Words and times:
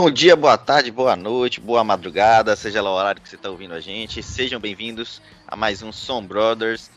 Bom 0.00 0.12
dia, 0.12 0.36
boa 0.36 0.56
tarde, 0.56 0.92
boa 0.92 1.16
noite, 1.16 1.60
boa 1.60 1.82
madrugada, 1.82 2.54
seja 2.54 2.80
lá 2.80 2.88
o 2.88 2.94
horário 2.94 3.20
que 3.20 3.28
você 3.28 3.34
está 3.34 3.50
ouvindo 3.50 3.74
a 3.74 3.80
gente. 3.80 4.22
Sejam 4.22 4.60
bem-vindos 4.60 5.20
a 5.44 5.56
mais 5.56 5.82
um 5.82 5.90
Som 5.90 6.24
Brothers. 6.24 6.88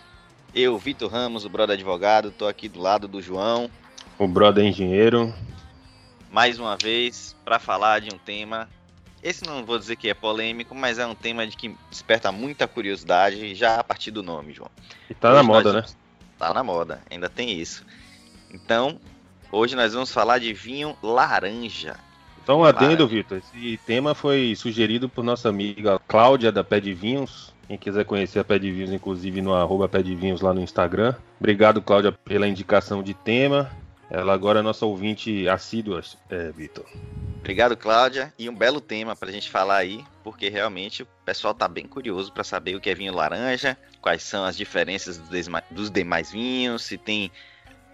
Eu, 0.54 0.78
Vitor 0.78 1.10
Ramos, 1.10 1.44
o 1.44 1.50
brother 1.50 1.74
advogado, 1.74 2.28
estou 2.28 2.48
aqui 2.48 2.70
do 2.70 2.80
lado 2.80 3.08
do 3.08 3.20
João. 3.20 3.72
O 4.20 4.28
brother 4.28 4.64
engenheiro. 4.64 5.34
Mais 6.30 6.60
uma 6.60 6.78
vez, 6.78 7.36
para 7.44 7.58
falar 7.58 8.02
de 8.02 8.14
um 8.14 8.20
tema. 8.20 8.70
Esse 9.24 9.44
não 9.48 9.66
vou 9.66 9.80
dizer 9.80 9.96
que 9.96 10.08
é 10.08 10.14
polêmico, 10.14 10.76
mas 10.76 11.00
é 11.00 11.06
um 11.08 11.16
tema 11.16 11.48
de 11.48 11.58
que 11.58 11.76
desperta 11.90 12.32
muita 12.32 12.68
curiosidade 12.68 13.56
já 13.56 13.80
a 13.80 13.84
partir 13.84 14.12
do 14.12 14.22
nome, 14.22 14.54
João. 14.54 14.70
E 15.10 15.16
tá 15.16 15.30
hoje 15.30 15.38
na 15.38 15.44
moda, 15.44 15.74
né? 15.74 15.86
Tá 16.38 16.54
na 16.54 16.64
moda, 16.64 17.02
ainda 17.10 17.28
tem 17.28 17.60
isso. 17.60 17.84
Então, 18.54 19.00
hoje 19.52 19.76
nós 19.76 19.92
vamos 19.92 20.12
falar 20.12 20.38
de 20.38 20.54
vinho 20.54 20.96
laranja. 21.02 21.98
Só 22.46 22.58
um 22.58 22.64
adendo, 22.64 23.08
Vitor. 23.08 23.38
Esse 23.38 23.80
tema 23.86 24.16
foi 24.16 24.56
sugerido 24.56 25.08
por 25.08 25.24
nossa 25.24 25.50
amiga 25.50 26.00
Cláudia 26.08 26.52
da 26.52 26.64
Pé 26.64 26.80
de 26.80 26.94
Vinhos. 26.94 27.54
Quem 27.68 27.78
quiser 27.78 28.04
conhecer 28.04 28.40
a 28.40 28.44
Pé 28.44 28.60
de 28.60 28.72
Vinhos, 28.72 28.92
inclusive 28.92 29.42
no 29.42 29.54
arroba 29.54 29.88
Pé 29.88 30.02
de 30.02 30.16
Vinhos 30.16 30.42
lá 30.42 30.54
no 30.54 30.62
Instagram. 30.62 31.16
Obrigado, 31.40 31.82
Cláudia, 31.82 32.12
pela 32.12 32.48
indicação 32.48 33.02
de 33.02 33.14
tema. 33.14 33.72
Ela 34.10 34.34
agora 34.34 34.60
é 34.60 34.62
nossa 34.62 34.86
ouvinte 34.86 35.48
assídua, 35.48 36.02
é, 36.30 36.52
Vitor. 36.52 36.86
Obrigado, 37.40 37.78
Cláudia. 37.78 38.34
E 38.38 38.50
um 38.50 38.56
belo 38.56 38.82
tema 38.82 39.16
para 39.16 39.30
a 39.30 39.32
gente 39.32 39.50
falar 39.50 39.78
aí, 39.78 40.04
porque 40.22 40.50
realmente 40.50 41.04
o 41.04 41.08
pessoal 41.24 41.54
está 41.54 41.66
bem 41.66 41.88
curioso 41.88 42.32
para 42.34 42.44
saber 42.44 42.76
o 42.76 42.82
que 42.82 42.90
é 42.90 42.96
vinho 42.96 43.16
laranja, 43.16 43.78
quais 44.02 44.22
são 44.22 44.44
as 44.44 44.58
diferenças 44.58 45.18
dos 45.72 45.90
demais 45.90 46.32
vinhos, 46.32 46.84
se 46.84 46.98
tem 46.98 47.32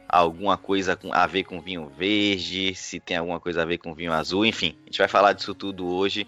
alguma 0.07 0.57
coisa 0.57 0.97
a 1.11 1.27
ver 1.27 1.43
com 1.43 1.61
vinho 1.61 1.91
verde, 1.97 2.73
se 2.75 2.99
tem 2.99 3.17
alguma 3.17 3.39
coisa 3.39 3.61
a 3.61 3.65
ver 3.65 3.77
com 3.77 3.93
vinho 3.93 4.13
azul, 4.13 4.45
enfim, 4.45 4.75
a 4.83 4.85
gente 4.85 4.99
vai 4.99 5.07
falar 5.07 5.33
disso 5.33 5.53
tudo 5.53 5.87
hoje, 5.87 6.27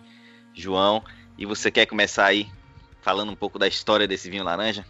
João. 0.53 1.03
E 1.37 1.45
você 1.45 1.71
quer 1.71 1.85
começar 1.85 2.25
aí 2.25 2.47
falando 3.01 3.31
um 3.31 3.35
pouco 3.35 3.57
da 3.57 3.67
história 3.67 4.07
desse 4.07 4.29
vinho 4.29 4.43
laranja? 4.43 4.85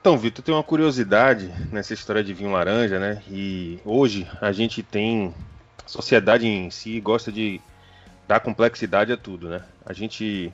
Então, 0.00 0.16
Vitor, 0.16 0.42
tem 0.42 0.54
uma 0.54 0.62
curiosidade 0.62 1.52
nessa 1.70 1.92
história 1.92 2.24
de 2.24 2.32
vinho 2.32 2.52
laranja, 2.52 2.98
né? 2.98 3.22
E 3.28 3.78
hoje 3.84 4.26
a 4.40 4.50
gente 4.50 4.82
tem. 4.82 5.34
A 5.84 5.88
sociedade 5.88 6.46
em 6.46 6.70
si 6.70 7.00
gosta 7.00 7.30
de 7.30 7.60
dar 8.26 8.40
complexidade 8.40 9.12
a 9.12 9.16
tudo, 9.16 9.48
né? 9.48 9.62
A 9.84 9.92
gente. 9.92 10.52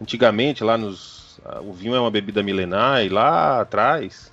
Antigamente, 0.00 0.62
lá 0.62 0.78
nos. 0.78 1.40
O 1.62 1.72
vinho 1.72 1.96
é 1.96 2.00
uma 2.00 2.10
bebida 2.10 2.42
milenar 2.42 3.04
e 3.04 3.08
lá 3.08 3.62
atrás. 3.62 4.30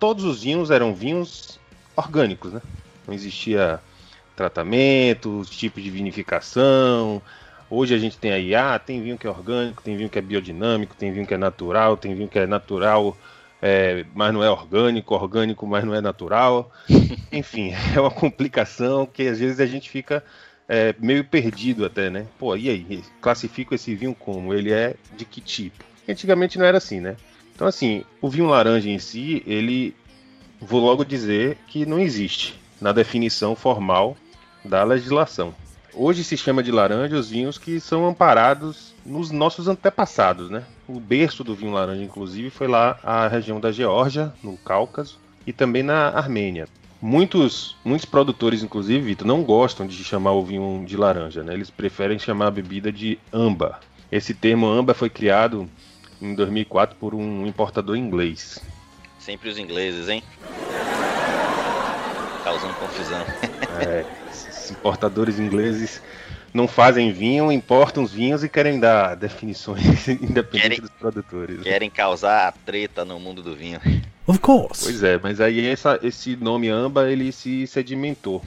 Todos 0.00 0.24
os 0.24 0.42
vinhos 0.42 0.72
eram 0.72 0.92
vinhos 0.92 1.60
orgânicos, 1.98 2.52
né? 2.52 2.62
Não 3.06 3.14
existia 3.14 3.80
tratamento, 4.36 5.42
tipo 5.46 5.80
de 5.80 5.90
vinificação. 5.90 7.20
Hoje 7.68 7.94
a 7.94 7.98
gente 7.98 8.16
tem 8.16 8.32
aí, 8.32 8.54
ah, 8.54 8.78
tem 8.78 9.02
vinho 9.02 9.18
que 9.18 9.26
é 9.26 9.30
orgânico, 9.30 9.82
tem 9.82 9.96
vinho 9.96 10.08
que 10.08 10.18
é 10.18 10.22
biodinâmico, 10.22 10.94
tem 10.94 11.12
vinho 11.12 11.26
que 11.26 11.34
é 11.34 11.38
natural, 11.38 11.96
tem 11.96 12.14
vinho 12.14 12.28
que 12.28 12.38
é 12.38 12.46
natural, 12.46 13.16
é, 13.60 14.06
mas 14.14 14.32
não 14.32 14.42
é 14.42 14.50
orgânico, 14.50 15.14
orgânico, 15.14 15.66
mas 15.66 15.84
não 15.84 15.94
é 15.94 16.00
natural. 16.00 16.70
Enfim, 17.32 17.72
é 17.94 18.00
uma 18.00 18.10
complicação 18.10 19.04
que 19.04 19.26
às 19.26 19.38
vezes 19.38 19.60
a 19.60 19.66
gente 19.66 19.90
fica 19.90 20.24
é, 20.68 20.94
meio 20.98 21.24
perdido 21.24 21.84
até, 21.84 22.08
né? 22.08 22.26
Pô, 22.38 22.56
e 22.56 22.70
aí? 22.70 23.02
Classifico 23.20 23.74
esse 23.74 23.94
vinho 23.94 24.14
como? 24.14 24.54
Ele 24.54 24.72
é 24.72 24.94
de 25.16 25.24
que 25.24 25.40
tipo? 25.40 25.84
Antigamente 26.08 26.58
não 26.58 26.64
era 26.64 26.78
assim, 26.78 27.00
né? 27.00 27.16
Então, 27.54 27.66
assim, 27.66 28.04
o 28.22 28.30
vinho 28.30 28.46
laranja 28.46 28.88
em 28.88 28.98
si, 28.98 29.42
ele 29.44 29.94
vou 30.60 30.80
logo 30.80 31.04
dizer 31.04 31.58
que 31.66 31.86
não 31.86 31.98
existe 31.98 32.58
na 32.80 32.92
definição 32.92 33.54
formal 33.54 34.16
da 34.64 34.82
legislação. 34.84 35.54
Hoje 35.94 36.22
se 36.22 36.36
chama 36.36 36.62
de 36.62 36.70
laranja 36.70 37.16
os 37.16 37.30
vinhos 37.30 37.58
que 37.58 37.80
são 37.80 38.06
amparados 38.06 38.94
nos 39.04 39.30
nossos 39.30 39.66
antepassados, 39.66 40.50
né? 40.50 40.62
O 40.86 41.00
berço 41.00 41.42
do 41.42 41.54
vinho 41.54 41.72
laranja, 41.72 42.02
inclusive, 42.02 42.50
foi 42.50 42.68
lá 42.68 42.98
a 43.02 43.26
região 43.26 43.58
da 43.58 43.72
Geórgia, 43.72 44.32
no 44.42 44.56
Cáucaso, 44.58 45.18
e 45.46 45.52
também 45.52 45.82
na 45.82 46.08
Armênia. 46.10 46.68
Muitos, 47.00 47.76
muitos 47.84 48.04
produtores, 48.04 48.62
inclusive, 48.62 49.00
Vitor, 49.00 49.26
não 49.26 49.42
gostam 49.42 49.86
de 49.86 50.04
chamar 50.04 50.32
o 50.32 50.44
vinho 50.44 50.84
de 50.86 50.96
laranja, 50.96 51.42
né? 51.42 51.54
Eles 51.54 51.70
preferem 51.70 52.18
chamar 52.18 52.48
a 52.48 52.52
bebida 52.52 52.92
de 52.92 53.18
amba. 53.32 53.80
Esse 54.10 54.34
termo 54.34 54.66
amba 54.66 54.94
foi 54.94 55.08
criado 55.08 55.68
em 56.20 56.34
2004 56.34 56.96
por 56.96 57.14
um 57.14 57.46
importador 57.46 57.96
inglês. 57.96 58.60
Sempre 59.28 59.50
os 59.50 59.58
ingleses, 59.58 60.08
hein? 60.08 60.22
Causando 62.42 62.72
confusão. 62.76 63.26
É, 63.78 64.02
esses 64.30 64.70
importadores 64.70 65.38
ingleses 65.38 66.00
não 66.54 66.66
fazem 66.66 67.12
vinho, 67.12 67.52
importam 67.52 68.02
os 68.04 68.10
vinhos 68.10 68.42
e 68.42 68.48
querem 68.48 68.80
dar 68.80 69.16
definições 69.16 70.08
independentes 70.08 70.62
querem, 70.62 70.80
dos 70.80 70.90
produtores. 70.92 71.62
Querem 71.62 71.90
causar 71.90 72.48
a 72.48 72.52
treta 72.52 73.04
no 73.04 73.20
mundo 73.20 73.42
do 73.42 73.54
vinho. 73.54 73.78
Of 74.26 74.38
course. 74.38 74.84
Pois 74.84 75.02
é, 75.02 75.20
mas 75.22 75.42
aí 75.42 75.66
essa, 75.66 76.00
esse 76.02 76.34
nome 76.34 76.70
amba 76.70 77.10
ele 77.10 77.30
se 77.30 77.66
sedimentou. 77.66 78.42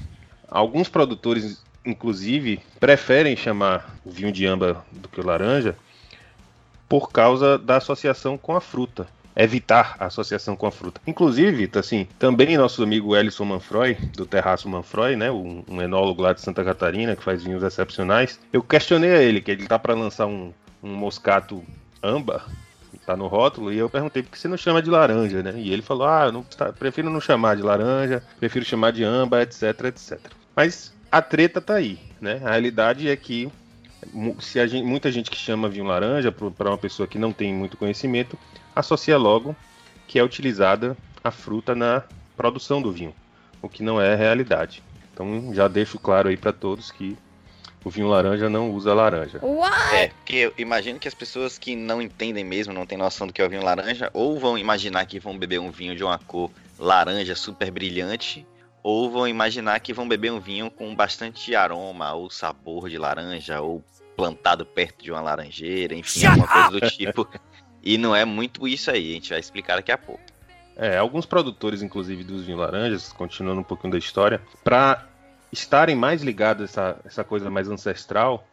Alguns 0.50 0.90
produtores, 0.90 1.64
inclusive, 1.86 2.60
preferem 2.80 3.36
chamar 3.36 4.00
o 4.04 4.10
vinho 4.10 4.32
de 4.32 4.48
amba 4.48 4.84
do 4.92 5.08
que 5.08 5.22
o 5.22 5.24
laranja 5.28 5.76
por 6.90 7.12
causa 7.12 7.60
da 7.60 7.78
associação 7.78 8.36
com 8.36 8.56
a 8.56 8.60
fruta 8.60 9.08
evitar 9.36 9.96
a 10.00 10.06
associação 10.06 10.56
com 10.56 10.68
a 10.68 10.72
fruta. 10.72 11.02
Inclusive, 11.06 11.70
assim, 11.76 12.08
também 12.20 12.58
nosso 12.58 12.84
amigo 12.84 13.16
Ellison 13.16 13.46
Manfroy, 13.46 13.96
do 14.16 14.26
Terraço 14.26 14.70
Manfroy, 14.70 15.16
né, 15.16 15.32
um, 15.32 15.64
um, 15.68 15.82
enólogo 15.82 16.22
lá 16.22 16.34
de 16.34 16.42
Santa 16.42 16.64
Catarina, 16.64 17.16
que 17.16 17.24
faz 17.24 17.44
vinhos 17.44 17.64
excepcionais, 17.64 18.40
eu 18.52 18.62
questionei 18.62 19.12
a 19.12 19.22
ele, 19.22 19.42
que 19.42 19.52
ele 19.52 19.68
tá 19.68 19.80
para 19.80 19.94
lançar 19.94 20.26
um, 20.26 20.54
um 20.84 20.94
moscato 20.94 21.64
amba, 22.04 22.44
tá 23.06 23.16
no 23.16 23.28
rótulo, 23.28 23.72
e 23.72 23.78
eu 23.78 23.90
perguntei 23.90 24.22
por 24.22 24.32
que 24.32 24.40
você 24.40 24.48
não 24.48 24.58
chama 24.58 24.82
de 24.82 24.90
laranja, 24.90 25.42
né? 25.42 25.54
E 25.56 25.72
ele 25.72 25.82
falou, 25.82 26.08
ah, 26.08 26.26
eu 26.26 26.32
não, 26.32 26.44
tá, 26.44 26.72
prefiro 26.72 27.10
não 27.10 27.22
chamar 27.22 27.56
de 27.56 27.62
laranja, 27.62 28.24
prefiro 28.40 28.66
chamar 28.66 28.92
de 28.92 29.04
amba, 29.04 29.42
etc, 29.42 29.86
etc. 29.86 30.20
Mas 30.56 30.94
a 31.12 31.22
treta 31.22 31.60
tá 31.60 31.76
aí, 31.76 32.00
né? 32.20 32.42
A 32.44 32.52
realidade 32.52 33.10
é 33.10 33.16
que 33.16 33.52
se 34.40 34.68
gente, 34.68 34.84
muita 34.84 35.12
gente 35.12 35.30
que 35.30 35.38
chama 35.38 35.70
vinho 35.70 35.86
laranja 35.86 36.32
para 36.32 36.70
uma 36.70 36.78
pessoa 36.78 37.08
que 37.08 37.20
não 37.20 37.32
tem 37.32 37.54
muito 37.54 37.78
conhecimento, 37.78 38.38
associa 38.76 39.18
logo 39.18 39.56
que 40.08 40.20
é 40.20 40.24
utilizada 40.24 40.98
a 41.24 41.32
fruta 41.32 41.76
na 41.76 42.04
produção 42.36 42.82
do 42.82 42.92
vinho, 42.92 43.14
o 43.62 43.70
que 43.70 43.84
não 43.84 44.02
é 44.02 44.14
a 44.14 44.16
realidade. 44.16 44.84
Então 45.14 45.54
já 45.54 45.68
deixo 45.68 46.00
claro 46.00 46.30
aí 46.30 46.38
para 46.38 46.52
todos 46.52 46.92
que 46.92 47.18
o 47.84 47.90
vinho 47.90 48.08
laranja 48.08 48.50
não 48.50 48.72
usa 48.72 48.94
laranja. 48.94 49.40
What? 49.42 49.96
É, 49.96 50.08
porque 50.10 50.36
eu 50.36 50.54
imagino 50.58 51.00
que 51.00 51.08
as 51.08 51.14
pessoas 51.14 51.58
que 51.58 51.76
não 51.76 52.02
entendem 52.02 52.44
mesmo, 52.44 52.74
não 52.74 52.86
têm 52.86 52.98
noção 52.98 53.28
do 53.28 53.34
que 53.34 53.42
é 53.42 53.46
o 53.46 53.50
vinho 53.50 53.64
laranja, 53.64 54.10
ou 54.14 54.40
vão 54.40 54.58
imaginar 54.58 55.06
que 55.06 55.20
vão 55.20 55.38
beber 55.38 55.60
um 55.60 55.72
vinho 55.72 55.96
de 55.96 56.04
uma 56.04 56.20
cor 56.20 56.52
laranja 56.78 57.36
super 57.36 57.72
brilhante, 57.72 58.46
ou 58.84 59.10
vão 59.10 59.28
imaginar 59.28 59.80
que 59.80 59.94
vão 59.94 60.08
beber 60.08 60.32
um 60.32 60.40
vinho 60.40 60.72
com 60.72 60.96
bastante 60.96 61.56
aroma 61.56 62.14
ou 62.14 62.30
sabor 62.30 62.90
de 62.90 62.98
laranja, 62.98 63.62
ou 63.62 63.84
plantado 64.16 64.66
perto 64.66 65.04
de 65.04 65.12
uma 65.12 65.22
laranjeira, 65.22 65.96
enfim, 65.96 66.26
alguma 66.26 66.48
coisa 66.48 66.70
do 66.70 66.90
tipo. 66.90 67.28
E 67.84 67.98
não 67.98 68.16
é 68.16 68.24
muito 68.24 68.68
isso 68.68 68.92
aí, 68.92 69.10
a 69.10 69.14
gente 69.16 69.32
vai 69.32 69.40
explicar 69.40 69.78
daqui 69.78 69.92
a 69.92 69.98
pouco. 69.98 70.22
É, 70.78 71.00
alguns 71.00 71.26
produtores, 71.26 71.82
inclusive 71.82 72.24
dos 72.24 72.44
vinhos 72.44 72.60
laranjas, 72.60 73.12
continuando 73.12 73.62
um 73.62 73.64
pouquinho 73.64 73.94
da 73.94 73.98
história, 73.98 74.40
para 74.64 75.08
estarem 75.52 75.96
mais 75.96 76.22
ligados 76.22 76.62
a 76.62 76.66
essa, 76.66 77.00
essa 77.04 77.24
coisa 77.24 77.50
mais 77.50 77.68
ancestral, 77.68 78.46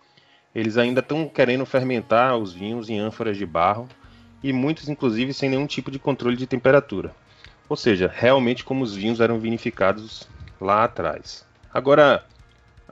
eles 0.55 0.79
ainda 0.79 1.01
estão 1.01 1.29
querendo 1.29 1.67
fermentar 1.67 2.39
os 2.39 2.55
vinhos 2.55 2.89
em 2.89 2.99
ânforas 2.99 3.37
de 3.37 3.45
barro 3.45 3.87
e 4.43 4.53
muitos, 4.53 4.89
inclusive, 4.89 5.35
sem 5.35 5.51
nenhum 5.51 5.67
tipo 5.67 5.91
de 5.91 5.99
controle 5.99 6.37
de 6.37 6.47
temperatura. 6.47 7.15
Ou 7.69 7.77
seja, 7.77 8.13
realmente 8.13 8.65
como 8.65 8.83
os 8.83 8.95
vinhos 8.95 9.21
eram 9.21 9.39
vinificados 9.39 10.29
lá 10.61 10.85
atrás. 10.85 11.45
Agora, 11.73 12.25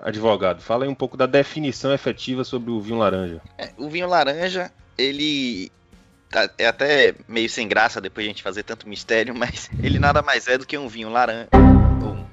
advogado, 0.01 0.61
fala 0.61 0.85
aí 0.85 0.91
um 0.91 0.95
pouco 0.95 1.17
da 1.17 1.27
definição 1.27 1.93
efetiva 1.93 2.45
sobre 2.45 2.71
o 2.71 2.81
vinho 2.81 2.99
laranja. 2.99 3.41
É, 3.59 3.71
o 3.77 3.89
vinho 3.89 4.09
laranja, 4.09 4.71
ele 4.99 5.71
Tá, 6.29 6.51
é 6.59 6.67
até 6.67 7.15
meio 7.29 7.49
sem 7.49 7.69
graça 7.69 8.01
depois 8.01 8.25
de 8.25 8.31
a 8.31 8.33
gente 8.33 8.43
fazer 8.43 8.63
tanto 8.63 8.89
mistério, 8.89 9.35
mas 9.37 9.71
ele 9.83 9.99
nada 9.99 10.23
mais 10.23 10.47
é 10.49 10.59
do 10.59 10.67
que 10.67 10.77
um 10.77 10.89
vinho 10.89 11.11
laranja. 11.11 11.49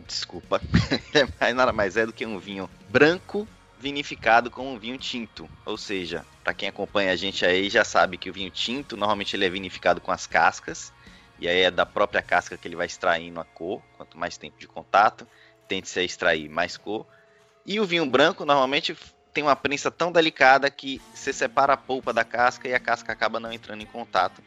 Desculpa. 0.07 0.61
é 1.39 1.53
nada 1.53 1.73
mais 1.73 1.97
é 1.97 2.05
do 2.05 2.13
que 2.13 2.25
um 2.25 2.37
vinho 2.37 2.69
branco 2.89 3.47
vinificado 3.79 4.51
com 4.51 4.73
um 4.73 4.77
vinho 4.77 4.97
tinto. 4.97 5.49
Ou 5.65 5.77
seja, 5.77 6.25
para 6.43 6.53
quem 6.53 6.69
acompanha 6.69 7.11
a 7.11 7.15
gente 7.15 7.45
aí 7.45 7.69
já 7.69 7.83
sabe 7.83 8.17
que 8.17 8.29
o 8.29 8.33
vinho 8.33 8.51
tinto 8.51 8.95
normalmente 8.95 9.35
ele 9.35 9.45
é 9.45 9.49
vinificado 9.49 9.99
com 9.99 10.11
as 10.11 10.27
cascas. 10.27 10.92
E 11.39 11.47
aí 11.47 11.61
é 11.61 11.71
da 11.71 11.85
própria 11.85 12.21
casca 12.21 12.57
que 12.57 12.67
ele 12.67 12.75
vai 12.75 12.85
extraindo 12.85 13.39
a 13.39 13.45
cor. 13.45 13.81
Quanto 13.97 14.17
mais 14.17 14.37
tempo 14.37 14.57
de 14.59 14.67
contato, 14.67 15.27
tende-se 15.67 15.99
a 15.99 16.03
extrair 16.03 16.49
mais 16.49 16.77
cor. 16.77 17.05
E 17.65 17.79
o 17.79 17.85
vinho 17.85 18.05
branco 18.05 18.45
normalmente 18.45 18.95
tem 19.33 19.43
uma 19.43 19.55
prensa 19.55 19.89
tão 19.89 20.11
delicada 20.11 20.69
que 20.69 21.01
você 21.13 21.33
separa 21.33 21.73
a 21.73 21.77
polpa 21.77 22.13
da 22.13 22.23
casca 22.23 22.67
e 22.67 22.73
a 22.73 22.79
casca 22.79 23.11
acaba 23.11 23.39
não 23.39 23.51
entrando 23.51 23.81
em 23.81 23.85
contato 23.85 24.41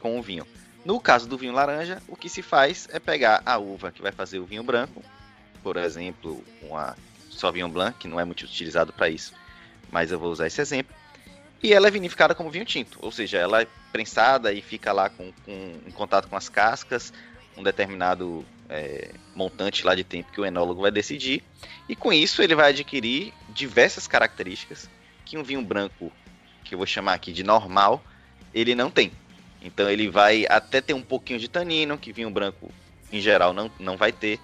com 0.00 0.18
o 0.18 0.22
vinho. 0.22 0.46
No 0.84 1.00
caso 1.00 1.28
do 1.28 1.38
vinho 1.38 1.52
laranja, 1.52 2.02
o 2.06 2.16
que 2.16 2.28
se 2.28 2.42
faz 2.42 2.88
é 2.92 2.98
pegar 2.98 3.42
a 3.44 3.58
uva 3.58 3.90
que 3.90 4.02
vai 4.02 4.12
fazer 4.12 4.38
o 4.38 4.44
vinho 4.44 4.62
branco, 4.62 5.02
por 5.62 5.76
exemplo, 5.76 6.44
uma 6.62 6.96
Sauvignon 7.30 7.70
Blanc, 7.70 7.98
que 7.98 8.08
não 8.08 8.20
é 8.20 8.24
muito 8.24 8.42
utilizado 8.42 8.92
para 8.92 9.08
isso, 9.08 9.32
mas 9.90 10.12
eu 10.12 10.18
vou 10.18 10.30
usar 10.30 10.46
esse 10.46 10.60
exemplo. 10.60 10.94
E 11.62 11.72
ela 11.72 11.88
é 11.88 11.90
vinificada 11.90 12.34
como 12.34 12.50
vinho 12.50 12.64
tinto, 12.64 12.98
ou 13.02 13.10
seja, 13.10 13.38
ela 13.38 13.62
é 13.62 13.66
prensada 13.90 14.52
e 14.52 14.62
fica 14.62 14.92
lá 14.92 15.08
com, 15.10 15.32
com 15.44 15.74
em 15.86 15.90
contato 15.90 16.28
com 16.28 16.36
as 16.36 16.48
cascas, 16.48 17.12
um 17.56 17.62
determinado 17.62 18.46
é, 18.68 19.10
montante 19.34 19.84
lá 19.84 19.94
de 19.94 20.04
tempo 20.04 20.30
que 20.30 20.40
o 20.40 20.46
enólogo 20.46 20.82
vai 20.82 20.92
decidir. 20.92 21.42
E 21.88 21.96
com 21.96 22.12
isso 22.12 22.42
ele 22.42 22.54
vai 22.54 22.70
adquirir 22.70 23.32
diversas 23.48 24.06
características 24.06 24.88
que 25.24 25.36
um 25.36 25.42
vinho 25.42 25.62
branco, 25.62 26.12
que 26.64 26.74
eu 26.74 26.78
vou 26.78 26.86
chamar 26.86 27.14
aqui 27.14 27.32
de 27.32 27.42
normal, 27.42 28.02
ele 28.54 28.74
não 28.74 28.88
tem. 28.88 29.10
Então 29.60 29.90
ele 29.90 30.08
vai 30.08 30.46
até 30.48 30.80
ter 30.80 30.94
um 30.94 31.02
pouquinho 31.02 31.40
de 31.40 31.48
tanino, 31.48 31.98
que 31.98 32.12
vinho 32.12 32.30
branco 32.30 32.70
em 33.12 33.20
geral 33.20 33.52
não, 33.52 33.68
não 33.80 33.96
vai 33.96 34.12
ter. 34.12 34.38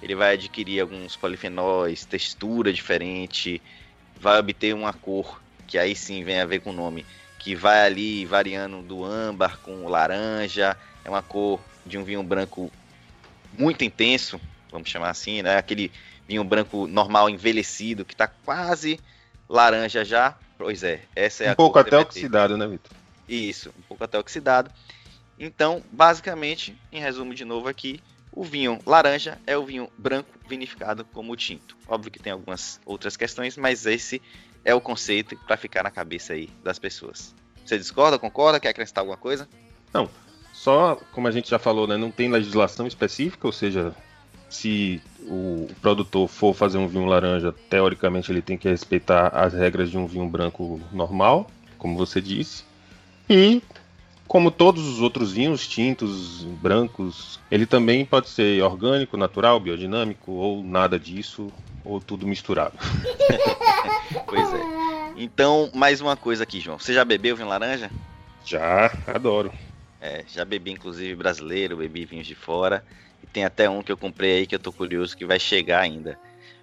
Ele 0.00 0.14
vai 0.14 0.34
adquirir 0.34 0.80
alguns 0.80 1.16
polifenóis, 1.16 2.04
textura 2.04 2.72
diferente, 2.72 3.60
vai 4.20 4.38
obter 4.38 4.74
uma 4.74 4.92
cor 4.92 5.41
que 5.72 5.78
aí 5.78 5.96
sim 5.96 6.22
vem 6.22 6.38
a 6.38 6.44
ver 6.44 6.60
com 6.60 6.68
o 6.68 6.74
nome, 6.74 7.06
que 7.38 7.54
vai 7.54 7.86
ali 7.86 8.26
variando 8.26 8.82
do 8.82 9.02
âmbar 9.02 9.56
com 9.60 9.88
laranja, 9.88 10.76
é 11.02 11.08
uma 11.08 11.22
cor 11.22 11.58
de 11.86 11.96
um 11.96 12.04
vinho 12.04 12.22
branco 12.22 12.70
muito 13.58 13.82
intenso, 13.82 14.38
vamos 14.70 14.90
chamar 14.90 15.08
assim, 15.08 15.40
né? 15.40 15.56
Aquele 15.56 15.90
vinho 16.28 16.44
branco 16.44 16.86
normal 16.86 17.30
envelhecido 17.30 18.04
que 18.04 18.12
está 18.12 18.26
quase 18.26 19.00
laranja 19.48 20.04
já. 20.04 20.36
Pois 20.58 20.82
é, 20.82 21.00
essa 21.16 21.44
é 21.44 21.48
um 21.48 21.52
a 21.52 21.56
pouco 21.56 21.78
até 21.78 21.96
oxidado, 21.96 22.58
né, 22.58 22.66
Vitor? 22.66 22.92
Isso, 23.26 23.70
um 23.70 23.82
pouco 23.88 24.04
até 24.04 24.18
oxidado. 24.18 24.70
Então, 25.38 25.82
basicamente, 25.90 26.78
em 26.92 27.00
resumo 27.00 27.34
de 27.34 27.46
novo 27.46 27.66
aqui, 27.66 27.98
o 28.30 28.44
vinho 28.44 28.78
laranja 28.84 29.40
é 29.46 29.56
o 29.56 29.64
vinho 29.64 29.90
branco 29.96 30.28
vinificado 30.46 31.02
como 31.14 31.34
tinto. 31.34 31.78
Óbvio 31.88 32.12
que 32.12 32.18
tem 32.18 32.30
algumas 32.30 32.78
outras 32.84 33.16
questões, 33.16 33.56
mas 33.56 33.86
esse 33.86 34.20
é 34.64 34.74
o 34.74 34.80
conceito 34.80 35.36
para 35.46 35.56
ficar 35.56 35.82
na 35.82 35.90
cabeça 35.90 36.32
aí 36.32 36.48
das 36.62 36.78
pessoas. 36.78 37.34
Você 37.64 37.78
discorda, 37.78 38.18
concorda? 38.18 38.60
Quer 38.60 38.68
acrescentar 38.68 39.02
alguma 39.02 39.16
coisa? 39.16 39.48
Não. 39.92 40.08
Só, 40.52 40.96
como 41.12 41.28
a 41.28 41.30
gente 41.30 41.50
já 41.50 41.58
falou, 41.58 41.86
né, 41.86 41.96
não 41.96 42.10
tem 42.10 42.30
legislação 42.30 42.86
específica, 42.86 43.46
ou 43.46 43.52
seja, 43.52 43.94
se 44.48 45.00
o 45.22 45.66
produtor 45.80 46.28
for 46.28 46.54
fazer 46.54 46.78
um 46.78 46.86
vinho 46.86 47.06
laranja, 47.06 47.54
teoricamente 47.70 48.30
ele 48.30 48.42
tem 48.42 48.58
que 48.58 48.68
respeitar 48.68 49.28
as 49.28 49.54
regras 49.54 49.90
de 49.90 49.96
um 49.96 50.06
vinho 50.06 50.28
branco 50.28 50.80
normal, 50.92 51.50
como 51.78 51.96
você 51.96 52.20
disse. 52.20 52.64
E 53.28 53.62
como 54.28 54.50
todos 54.50 54.86
os 54.86 55.00
outros 55.00 55.32
vinhos 55.32 55.66
tintos, 55.66 56.44
brancos, 56.60 57.40
ele 57.50 57.66
também 57.66 58.04
pode 58.04 58.28
ser 58.28 58.62
orgânico, 58.62 59.16
natural, 59.16 59.58
biodinâmico 59.58 60.32
ou 60.32 60.62
nada 60.62 60.98
disso, 60.98 61.50
ou 61.84 62.00
tudo 62.00 62.26
misturado. 62.26 62.76
pois 64.26 64.52
é. 64.54 64.62
Então, 65.16 65.70
mais 65.74 66.00
uma 66.00 66.16
coisa 66.16 66.42
aqui, 66.42 66.60
João. 66.60 66.78
Você 66.78 66.92
já 66.92 67.04
bebeu 67.04 67.36
vinho 67.36 67.48
laranja? 67.48 67.90
Já, 68.44 68.92
adoro. 69.06 69.52
É, 70.00 70.24
já 70.26 70.44
bebi 70.44 70.72
inclusive 70.72 71.14
brasileiro, 71.14 71.76
bebi 71.76 72.04
vinhos 72.04 72.26
de 72.26 72.34
fora. 72.34 72.84
E 73.22 73.26
tem 73.26 73.44
até 73.44 73.68
um 73.68 73.82
que 73.82 73.92
eu 73.92 73.96
comprei 73.96 74.38
aí 74.38 74.46
que 74.46 74.54
eu 74.54 74.58
tô 74.58 74.72
curioso 74.72 75.16
que 75.16 75.24
vai 75.24 75.38
chegar 75.38 75.80
ainda. 75.80 76.18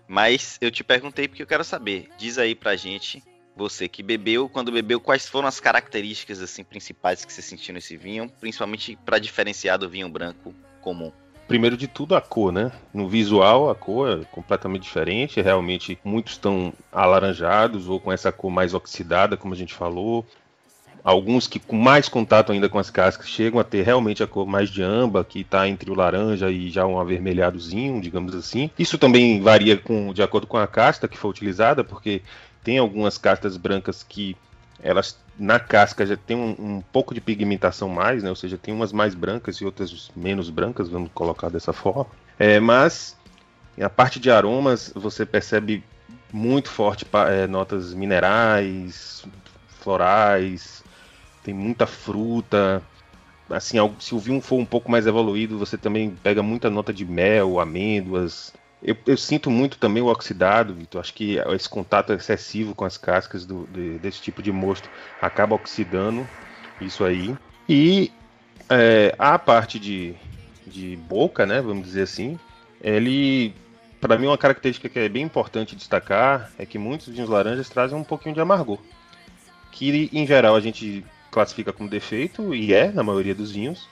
Mas 0.08 0.58
eu 0.60 0.72
te 0.72 0.84
perguntei 0.84 1.28
porque 1.28 1.44
eu 1.44 1.48
quero 1.48 1.64
saber. 1.64 2.10
Diz 2.18 2.38
aí 2.38 2.56
pra 2.56 2.76
gente, 2.76 3.24
você 3.56 3.88
que 3.88 4.04
bebeu, 4.04 4.50
quando 4.50 4.72
bebeu, 4.72 5.00
quais 5.00 5.28
foram 5.28 5.48
as 5.48 5.60
características 5.60 6.42
assim 6.42 6.64
principais 6.64 7.24
que 7.24 7.32
você 7.32 7.42
sentiu 7.42 7.74
nesse 7.74 7.96
vinho, 7.96 8.30
principalmente 8.40 8.98
para 9.06 9.20
diferenciar 9.20 9.78
do 9.78 9.90
vinho 9.90 10.10
branco 10.10 10.54
comum 10.82 11.12
primeiro 11.50 11.76
de 11.76 11.88
tudo 11.88 12.16
a 12.16 12.22
cor, 12.22 12.54
né? 12.54 12.72
No 12.94 13.10
visual 13.10 13.72
a 13.72 13.76
cor 13.76 14.22
é 14.22 14.26
completamente 14.32 14.84
diferente. 14.84 15.42
Realmente 15.42 15.98
muitos 16.04 16.34
estão 16.34 16.72
alaranjados 16.92 17.90
ou 17.90 18.00
com 18.00 18.12
essa 18.12 18.32
cor 18.32 18.52
mais 18.52 18.76
oxidada, 18.76 19.36
como 19.36 19.54
a 19.54 19.58
gente 19.58 19.74
falou. 19.74 20.24
Alguns 21.04 21.48
que 21.48 21.60
com 21.60 21.76
mais 21.76 22.08
contato 22.08 22.52
ainda 22.52 22.70
com 22.70 22.78
as 22.78 22.92
cascas 22.92 23.28
chegam 23.28 23.60
a 23.60 23.64
ter 23.64 23.82
realmente 23.82 24.22
a 24.22 24.28
cor 24.28 24.46
mais 24.46 24.70
de 24.70 24.84
âmbar, 24.84 25.26
que 25.26 25.40
está 25.40 25.68
entre 25.68 25.90
o 25.90 25.96
laranja 25.96 26.52
e 26.52 26.70
já 26.70 26.86
um 26.86 27.00
avermelhadozinho, 27.00 28.00
digamos 28.00 28.36
assim. 28.36 28.70
Isso 28.78 28.98
também 28.98 29.42
varia 29.42 29.76
com, 29.76 30.14
de 30.14 30.22
acordo 30.22 30.46
com 30.46 30.58
a 30.58 30.68
casta 30.68 31.08
que 31.08 31.18
for 31.18 31.30
utilizada, 31.30 31.84
porque 31.84 32.22
tem 32.64 32.78
algumas 32.78 33.18
castas 33.18 33.58
brancas 33.58 34.04
que 34.04 34.38
elas 34.82 35.18
na 35.38 35.60
casca 35.60 36.06
já 36.06 36.18
tem 36.18 36.36
um, 36.36 36.56
um, 36.60 36.82
pouco 36.92 37.14
de 37.14 37.22
pigmentação 37.22 37.88
mais, 37.88 38.24
né? 38.24 38.30
Ou 38.30 38.36
seja, 38.36 38.58
tem 38.58 38.74
umas 38.74 38.92
mais 38.92 39.16
brancas 39.16 39.58
e 39.58 39.66
outras 39.66 40.12
menos 40.16 40.50
brancas, 40.50 40.90
vamos 40.90 41.10
colocar 41.14 41.50
dessa 41.50 41.72
forma. 41.72 42.08
É, 42.38 42.60
mas 42.60 43.18
a 43.80 43.90
parte 43.90 44.20
de 44.20 44.30
aromas 44.30 44.92
você 44.96 45.26
percebe 45.26 45.84
muito 46.32 46.70
forte 46.70 47.06
é, 47.30 47.48
notas 47.48 47.94
minerais, 47.94 49.24
florais, 49.80 50.84
tem 51.44 51.54
muita 51.54 51.88
fruta. 51.88 52.82
Assim, 53.50 53.78
se 54.00 54.14
o 54.14 54.20
vinho 54.20 54.42
for 54.42 54.60
um 54.60 54.66
pouco 54.66 54.92
mais 54.92 55.08
evoluído, 55.08 55.58
você 55.58 55.78
também 55.78 56.12
pega 56.22 56.44
muita 56.44 56.70
nota 56.70 56.94
de 56.94 57.04
mel, 57.06 57.60
amêndoas, 57.60 58.54
eu, 58.82 58.96
eu, 59.06 59.18
sinto 59.18 59.52
muito 59.52 59.78
também 59.78 60.02
o 60.02 60.08
oxidado, 60.08 60.74
Vitor. 60.74 61.02
Acho 61.02 61.14
que 61.14 61.38
esse 61.54 61.68
contato 61.68 62.14
excessivo 62.14 62.74
com 62.74 62.86
as 62.86 62.98
cascas 62.98 63.46
do, 63.46 63.68
de, 63.68 64.00
desse 64.00 64.22
tipo 64.22 64.42
de 64.42 64.52
mosto 64.52 64.90
acaba 65.22 65.56
oxidando 65.56 66.28
isso 66.80 67.04
aí. 67.04 67.36
E 67.68 68.12
é, 68.70 69.14
a 69.20 69.38
parte 69.38 69.78
de, 69.78 70.16
de 70.66 70.96
boca, 70.96 71.46
né, 71.46 71.62
vamos 71.62 71.84
dizer 71.84 72.04
assim, 72.04 72.40
ele, 72.82 73.54
para 74.00 74.18
mim, 74.18 74.28
uma 74.28 74.38
característica 74.38 74.88
que 74.88 75.00
é 75.00 75.10
bem 75.10 75.24
importante 75.24 75.76
destacar 75.76 76.52
é 76.58 76.66
que 76.66 76.78
muitos 76.78 77.08
vinhos 77.08 77.30
laranjas 77.30 77.70
trazem 77.70 77.98
um 77.98 78.04
pouquinho 78.04 78.34
de 78.34 78.42
amargor, 78.42 78.80
que 79.72 80.10
em 80.14 80.26
geral 80.26 80.56
a 80.56 80.62
gente 80.62 81.04
classifica 81.30 81.74
como 81.74 81.90
defeito 81.90 82.56
e 82.56 82.74
é 82.74 82.92
na 82.92 83.04
maioria 83.04 83.36
dos 83.36 83.52
vinhos, 83.52 83.88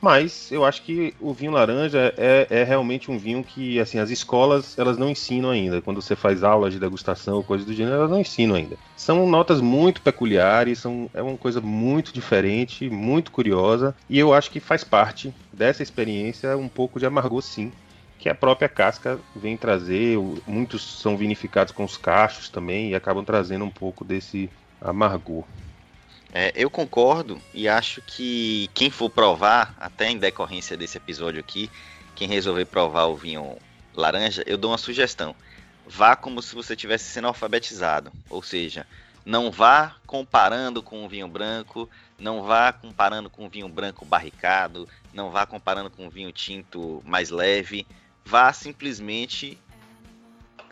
mas 0.00 0.50
eu 0.52 0.64
acho 0.64 0.82
que 0.82 1.14
o 1.20 1.32
vinho 1.32 1.52
laranja 1.52 2.14
é, 2.16 2.46
é, 2.50 2.64
realmente 2.64 3.10
um 3.10 3.18
vinho 3.18 3.42
que, 3.42 3.80
assim, 3.80 3.98
as 3.98 4.10
escolas 4.10 4.78
elas 4.78 4.96
não 4.96 5.10
ensinam 5.10 5.50
ainda. 5.50 5.80
Quando 5.82 6.00
você 6.00 6.14
faz 6.14 6.44
aulas 6.44 6.72
de 6.72 6.80
degustação 6.80 7.36
ou 7.36 7.44
coisas 7.44 7.66
do 7.66 7.74
gênero, 7.74 7.96
elas 7.96 8.10
não 8.10 8.20
ensinam 8.20 8.54
ainda. 8.54 8.76
São 8.96 9.26
notas 9.28 9.60
muito 9.60 10.00
peculiares, 10.00 10.78
são, 10.78 11.10
é 11.12 11.22
uma 11.22 11.36
coisa 11.36 11.60
muito 11.60 12.12
diferente, 12.12 12.88
muito 12.88 13.32
curiosa. 13.32 13.94
E 14.08 14.18
eu 14.18 14.32
acho 14.32 14.50
que 14.50 14.60
faz 14.60 14.84
parte 14.84 15.32
dessa 15.52 15.82
experiência 15.82 16.56
um 16.56 16.68
pouco 16.68 16.98
de 16.98 17.06
amargor, 17.06 17.42
sim. 17.42 17.72
Que 18.18 18.28
a 18.28 18.34
própria 18.34 18.68
casca 18.68 19.18
vem 19.34 19.56
trazer. 19.56 20.18
Muitos 20.46 21.00
são 21.00 21.16
vinificados 21.16 21.72
com 21.72 21.84
os 21.84 21.96
cachos 21.96 22.48
também 22.48 22.90
e 22.90 22.94
acabam 22.94 23.24
trazendo 23.24 23.64
um 23.64 23.70
pouco 23.70 24.04
desse 24.04 24.50
amargor. 24.80 25.44
É, 26.32 26.52
eu 26.54 26.68
concordo 26.68 27.40
e 27.54 27.68
acho 27.68 28.02
que 28.02 28.68
quem 28.74 28.90
for 28.90 29.08
provar, 29.08 29.74
até 29.80 30.10
em 30.10 30.18
decorrência 30.18 30.76
desse 30.76 30.98
episódio 30.98 31.40
aqui, 31.40 31.70
quem 32.14 32.28
resolver 32.28 32.66
provar 32.66 33.06
o 33.06 33.16
vinho 33.16 33.56
laranja, 33.94 34.42
eu 34.46 34.58
dou 34.58 34.70
uma 34.70 34.78
sugestão. 34.78 35.34
Vá 35.86 36.14
como 36.14 36.42
se 36.42 36.54
você 36.54 36.74
estivesse 36.74 37.04
sendo 37.04 37.28
alfabetizado, 37.28 38.12
ou 38.28 38.42
seja, 38.42 38.86
não 39.24 39.50
vá 39.50 39.96
comparando 40.06 40.82
com 40.82 41.04
o 41.04 41.08
vinho 41.08 41.28
branco, 41.28 41.88
não 42.18 42.42
vá 42.42 42.72
comparando 42.72 43.30
com 43.30 43.46
o 43.46 43.48
vinho 43.48 43.68
branco 43.68 44.04
barricado, 44.04 44.86
não 45.12 45.30
vá 45.30 45.46
comparando 45.46 45.90
com 45.90 46.06
o 46.06 46.10
vinho 46.10 46.30
tinto 46.30 47.02
mais 47.06 47.30
leve, 47.30 47.86
vá 48.24 48.52
simplesmente 48.52 49.58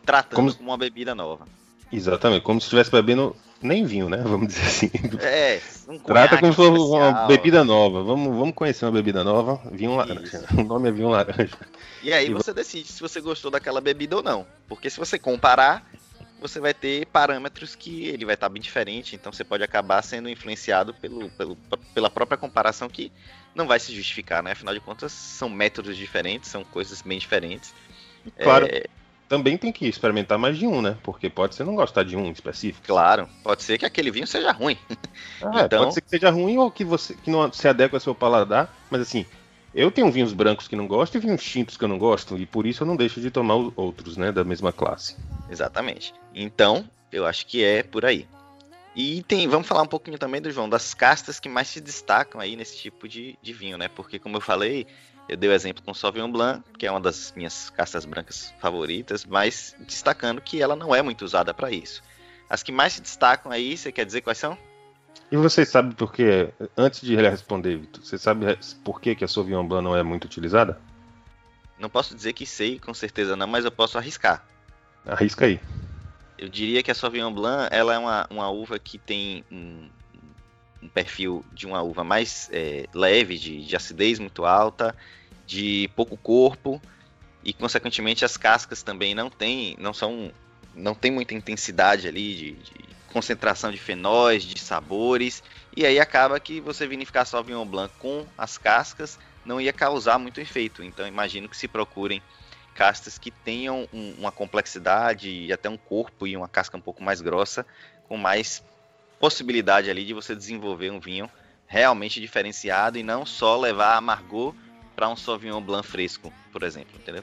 tratando 0.05 0.37
como, 0.37 0.55
como 0.55 0.71
uma 0.71 0.79
bebida 0.79 1.15
nova. 1.15 1.47
Exatamente, 1.91 2.43
como 2.43 2.61
se 2.61 2.67
estivesse 2.67 2.91
bebendo 2.91 3.35
nem 3.63 3.85
vinho, 3.85 4.09
né? 4.09 4.19
Vamos 4.25 4.49
dizer 4.49 4.67
assim. 4.67 4.91
É, 5.21 5.61
um 5.89 5.99
Trata 5.99 6.39
como 6.39 6.53
se 6.53 6.57
fosse 6.57 6.71
uma 6.71 7.27
bebida 7.27 7.65
nova. 7.65 8.03
Vamos, 8.03 8.37
vamos 8.37 8.55
conhecer 8.55 8.85
uma 8.85 8.93
bebida 8.93 9.23
nova, 9.25 9.61
vinho 9.71 9.97
laranja. 9.97 10.45
O 10.57 10.63
nome 10.63 10.89
é 10.89 10.93
vinho 10.93 11.09
laranja. 11.09 11.57
E 12.03 12.13
aí 12.13 12.29
e 12.29 12.35
você 12.35 12.53
decide 12.53 12.89
se 12.89 13.01
você 13.01 13.21
gostou 13.21 13.51
daquela 13.51 13.81
bebida 13.81 14.17
ou 14.17 14.23
não. 14.23 14.47
Porque 14.69 14.91
se 14.91 14.99
você 14.99 15.19
comparar, 15.19 15.89
você 16.41 16.61
vai 16.61 16.75
ter 16.75 17.07
parâmetros 17.07 17.75
que 17.75 18.07
ele 18.07 18.25
vai 18.25 18.35
estar 18.35 18.49
bem 18.49 18.61
diferente, 18.61 19.15
então 19.15 19.33
você 19.33 19.45
pode 19.45 19.63
acabar 19.63 20.03
sendo 20.03 20.29
influenciado 20.29 20.93
pelo, 20.95 21.29
pelo, 21.31 21.57
pela 21.95 22.11
própria 22.11 22.37
comparação 22.37 22.89
que 22.89 23.11
não 23.55 23.67
vai 23.67 23.81
se 23.81 23.95
justificar, 23.95 24.43
né? 24.43 24.53
Afinal 24.53 24.75
de 24.75 24.81
contas, 24.81 25.13
são 25.13 25.49
métodos 25.49 25.97
diferentes, 25.97 26.51
são 26.51 26.63
coisas 26.63 27.01
bem 27.01 27.19
diferentes. 27.19 27.75
Claro. 28.43 28.67
É, 28.67 28.85
também 29.29 29.57
tem 29.57 29.73
que 29.73 29.87
experimentar 29.87 30.39
mais 30.39 30.57
de 30.57 30.67
um, 30.67 30.81
né? 30.81 30.97
Porque 31.03 31.29
pode 31.29 31.55
ser 31.55 31.65
não 31.65 31.75
gostar 31.75 32.05
de 32.05 32.17
um 32.17 32.31
específico. 32.31 32.87
Claro, 32.87 33.29
pode 33.43 33.63
ser 33.63 33.79
que 33.79 33.87
aquele 33.87 34.11
vinho 34.11 34.27
seja 34.27 34.53
ruim. 34.53 34.77
Ah, 35.43 35.63
então... 35.65 35.85
Pode 35.85 35.95
ser 35.95 36.01
que 36.01 36.11
seja 36.11 36.31
ruim 36.31 36.57
ou 36.57 36.71
que 36.71 36.83
você 36.85 37.15
que 37.15 37.31
não 37.31 37.53
se 37.53 37.69
adequa 37.69 37.97
ao 37.97 38.01
seu 38.01 38.15
paladar, 38.15 38.75
mas 38.91 39.03
assim, 39.03 39.27
eu 39.75 39.91
tenho 39.91 40.11
vinhos 40.11 40.33
brancos 40.33 40.67
que 40.67 40.75
não 40.75 40.87
gosto 40.87 41.17
e 41.17 41.21
vinhos 41.21 41.43
tintos 41.43 41.77
que 41.77 41.85
eu 41.85 41.89
não 41.89 41.99
gosto, 41.99 42.39
e 42.39 42.47
por 42.47 42.67
isso 42.67 42.83
eu 42.83 42.87
não 42.87 42.97
deixo 42.97 43.21
de 43.21 43.31
tomar 43.31 43.55
outros, 43.77 44.17
né, 44.17 44.33
da 44.33 44.43
mesma 44.43 44.73
classe. 44.73 45.17
Exatamente. 45.51 46.15
Então, 46.35 46.89
eu 47.13 47.27
acho 47.27 47.47
que 47.47 47.63
é 47.63 47.83
por 47.83 48.07
aí. 48.07 48.27
E 48.95 49.23
tem, 49.25 49.47
vamos 49.47 49.69
falar 49.69 49.83
um 49.83 49.87
pouquinho 49.87 50.17
também 50.19 50.41
do 50.41 50.51
João, 50.51 50.67
das 50.67 50.95
castas 50.95 51.39
que 51.39 51.51
mais 51.51 51.69
se 51.69 51.83
destacam 51.83 52.41
aí 52.41 52.57
nesse 52.57 52.79
tipo 52.79 53.07
de, 53.07 53.39
de 53.43 53.53
vinho, 53.53 53.77
né? 53.77 53.89
Porque, 53.89 54.19
como 54.19 54.39
eu 54.39 54.41
falei, 54.41 54.87
eu 55.29 55.37
dei 55.37 55.51
o 55.51 55.53
exemplo 55.53 55.83
com 55.83 55.93
Sauvignon 55.93 56.31
Blanc, 56.31 56.63
que 56.79 56.87
é 56.87 56.91
uma 56.91 57.01
das 57.01 57.33
minhas 57.37 57.71
castas 57.71 58.05
brancas 58.05 58.55
favoritas, 58.61 59.25
mas 59.25 59.75
destacando 59.81 60.41
que 60.41 60.63
ela 60.63 60.77
não 60.77 60.95
é 60.95 61.03
muito 61.03 61.25
usada 61.25 61.53
para 61.53 61.71
isso. 61.71 62.03
As 62.49 62.63
que 62.63 62.71
mais 62.71 62.95
se 62.95 63.01
destacam 63.01 63.51
aí, 63.51 63.77
você 63.77 63.91
quer 63.91 64.07
dizer 64.07 64.21
quais 64.21 64.39
são? 64.39 64.57
E 65.31 65.37
você 65.37 65.67
sabe 65.67 65.95
por 65.95 66.13
que, 66.13 66.49
antes 66.77 67.01
de 67.01 67.17
responder, 67.17 67.77
Vitor, 67.77 68.05
você 68.05 68.17
sabe 68.17 68.57
por 68.85 69.01
que, 69.01 69.17
que 69.17 69.25
a 69.25 69.29
Sauvignon 69.29 69.67
Blanc 69.67 69.83
não 69.83 69.97
é 69.97 70.03
muito 70.03 70.27
utilizada? 70.27 70.81
Não 71.79 71.91
posso 71.91 72.15
dizer 72.15 72.33
que 72.33 72.47
sei, 72.47 72.79
com 72.79 72.95
certeza 72.95 73.35
não, 73.35 73.47
mas 73.47 73.65
eu 73.65 73.73
posso 73.73 73.99
arriscar. 73.99 74.47
Arrisca 75.05 75.47
aí. 75.47 75.61
Eu 76.39 76.49
diria 76.49 76.83
que 76.83 76.91
a 76.91 76.95
Sauvignon 76.95 77.33
Blanc 77.33 77.69
ela 77.73 77.95
é 77.95 77.99
uma, 77.99 78.27
uma 78.31 78.49
uva 78.51 78.79
que 78.79 78.99
tem 78.99 79.45
um, 79.51 79.89
um 80.87 80.89
perfil 80.89 81.45
de 81.53 81.67
uma 81.67 81.83
uva 81.83 82.05
mais 82.05 82.49
é, 82.53 82.87
leve, 82.95 83.37
de, 83.39 83.65
de 83.65 83.77
acidez 83.77 84.19
muito 84.19 84.45
alta, 84.45 84.95
de 85.47 85.91
pouco 85.95 86.17
corpo 86.17 86.81
e 87.45 87.53
consequentemente 87.53 88.25
as 88.25 88.37
cascas 88.37 88.83
também 88.83 89.15
não 89.15 89.29
tem, 89.29 89.77
não 89.79 89.93
são, 89.93 90.33
não 90.75 90.95
tem 90.95 91.11
muita 91.11 91.35
intensidade 91.35 92.09
ali 92.09 92.35
de, 92.35 92.53
de 92.53 92.75
concentração 93.13 93.71
de 93.71 93.79
fenóis, 93.79 94.43
de 94.45 94.59
sabores 94.59 95.43
e 95.77 95.85
aí 95.85 96.01
acaba 96.01 96.39
que 96.41 96.61
você 96.61 96.87
vinificar 96.87 97.27
Sauvignon 97.27 97.67
Blanc 97.67 97.93
com 97.99 98.25
as 98.39 98.57
cascas 98.57 99.19
não 99.45 99.61
ia 99.61 99.73
causar 99.73 100.19
muito 100.19 100.41
efeito. 100.41 100.83
Então 100.83 101.07
imagino 101.07 101.49
que 101.49 101.57
se 101.57 101.69
procurem 101.69 102.21
castas 102.75 103.17
que 103.17 103.31
tenham 103.31 103.89
um, 103.93 104.15
uma 104.19 104.33
complexidade 104.33 105.31
e 105.31 105.53
até 105.53 105.69
um 105.69 105.77
corpo 105.77 106.27
e 106.27 106.37
uma 106.37 106.49
casca 106.49 106.77
um 106.77 106.81
pouco 106.81 107.03
mais 107.03 107.21
grossa, 107.21 107.65
com 108.09 108.17
mais 108.17 108.63
possibilidade 109.19 109.91
ali 109.91 110.05
de 110.05 110.15
você 110.15 110.35
desenvolver 110.35 110.91
um 110.91 111.01
vinho 111.01 111.29
realmente 111.67 112.21
diferenciado 112.21 112.99
e 112.99 113.03
não 113.03 113.27
só 113.27 113.59
levar 113.59 113.97
amargor 113.97 114.55
para 114.95 115.09
um 115.09 115.17
Sauvignon 115.17 115.61
Blanc 115.61 115.87
fresco, 115.87 116.33
por 116.53 116.63
exemplo, 116.63 116.93
entendeu? 116.95 117.23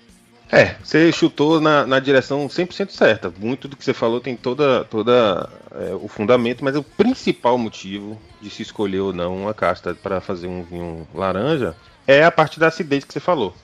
É, 0.52 0.76
você 0.84 1.12
chutou 1.12 1.60
na, 1.60 1.88
na 1.88 2.00
direção 2.00 2.48
100% 2.48 2.92
certa. 2.92 3.34
Muito 3.40 3.68
do 3.68 3.76
que 3.76 3.84
você 3.84 3.94
falou 3.94 4.22
tem 4.22 4.36
toda, 4.36 4.84
toda 4.86 5.50
é, 5.72 5.96
o 5.96 6.08
fundamento, 6.08 6.64
mas 6.64 6.76
o 6.76 6.84
principal 6.84 7.58
motivo 7.58 8.22
de 8.40 8.50
se 8.50 8.62
escolher 8.62 9.00
ou 9.00 9.14
não 9.14 9.36
uma 9.36 9.54
casta 9.54 9.96
para 9.96 10.22
fazer 10.22 10.48
um 10.48 10.62
vinho 10.64 11.08
laranja 11.14 11.76
é 12.06 12.24
a 12.24 12.32
parte 12.32 12.60
da 12.60 12.68
acidez 12.68 13.04
que 13.04 13.14
você 13.14 13.20
falou. 13.20 13.56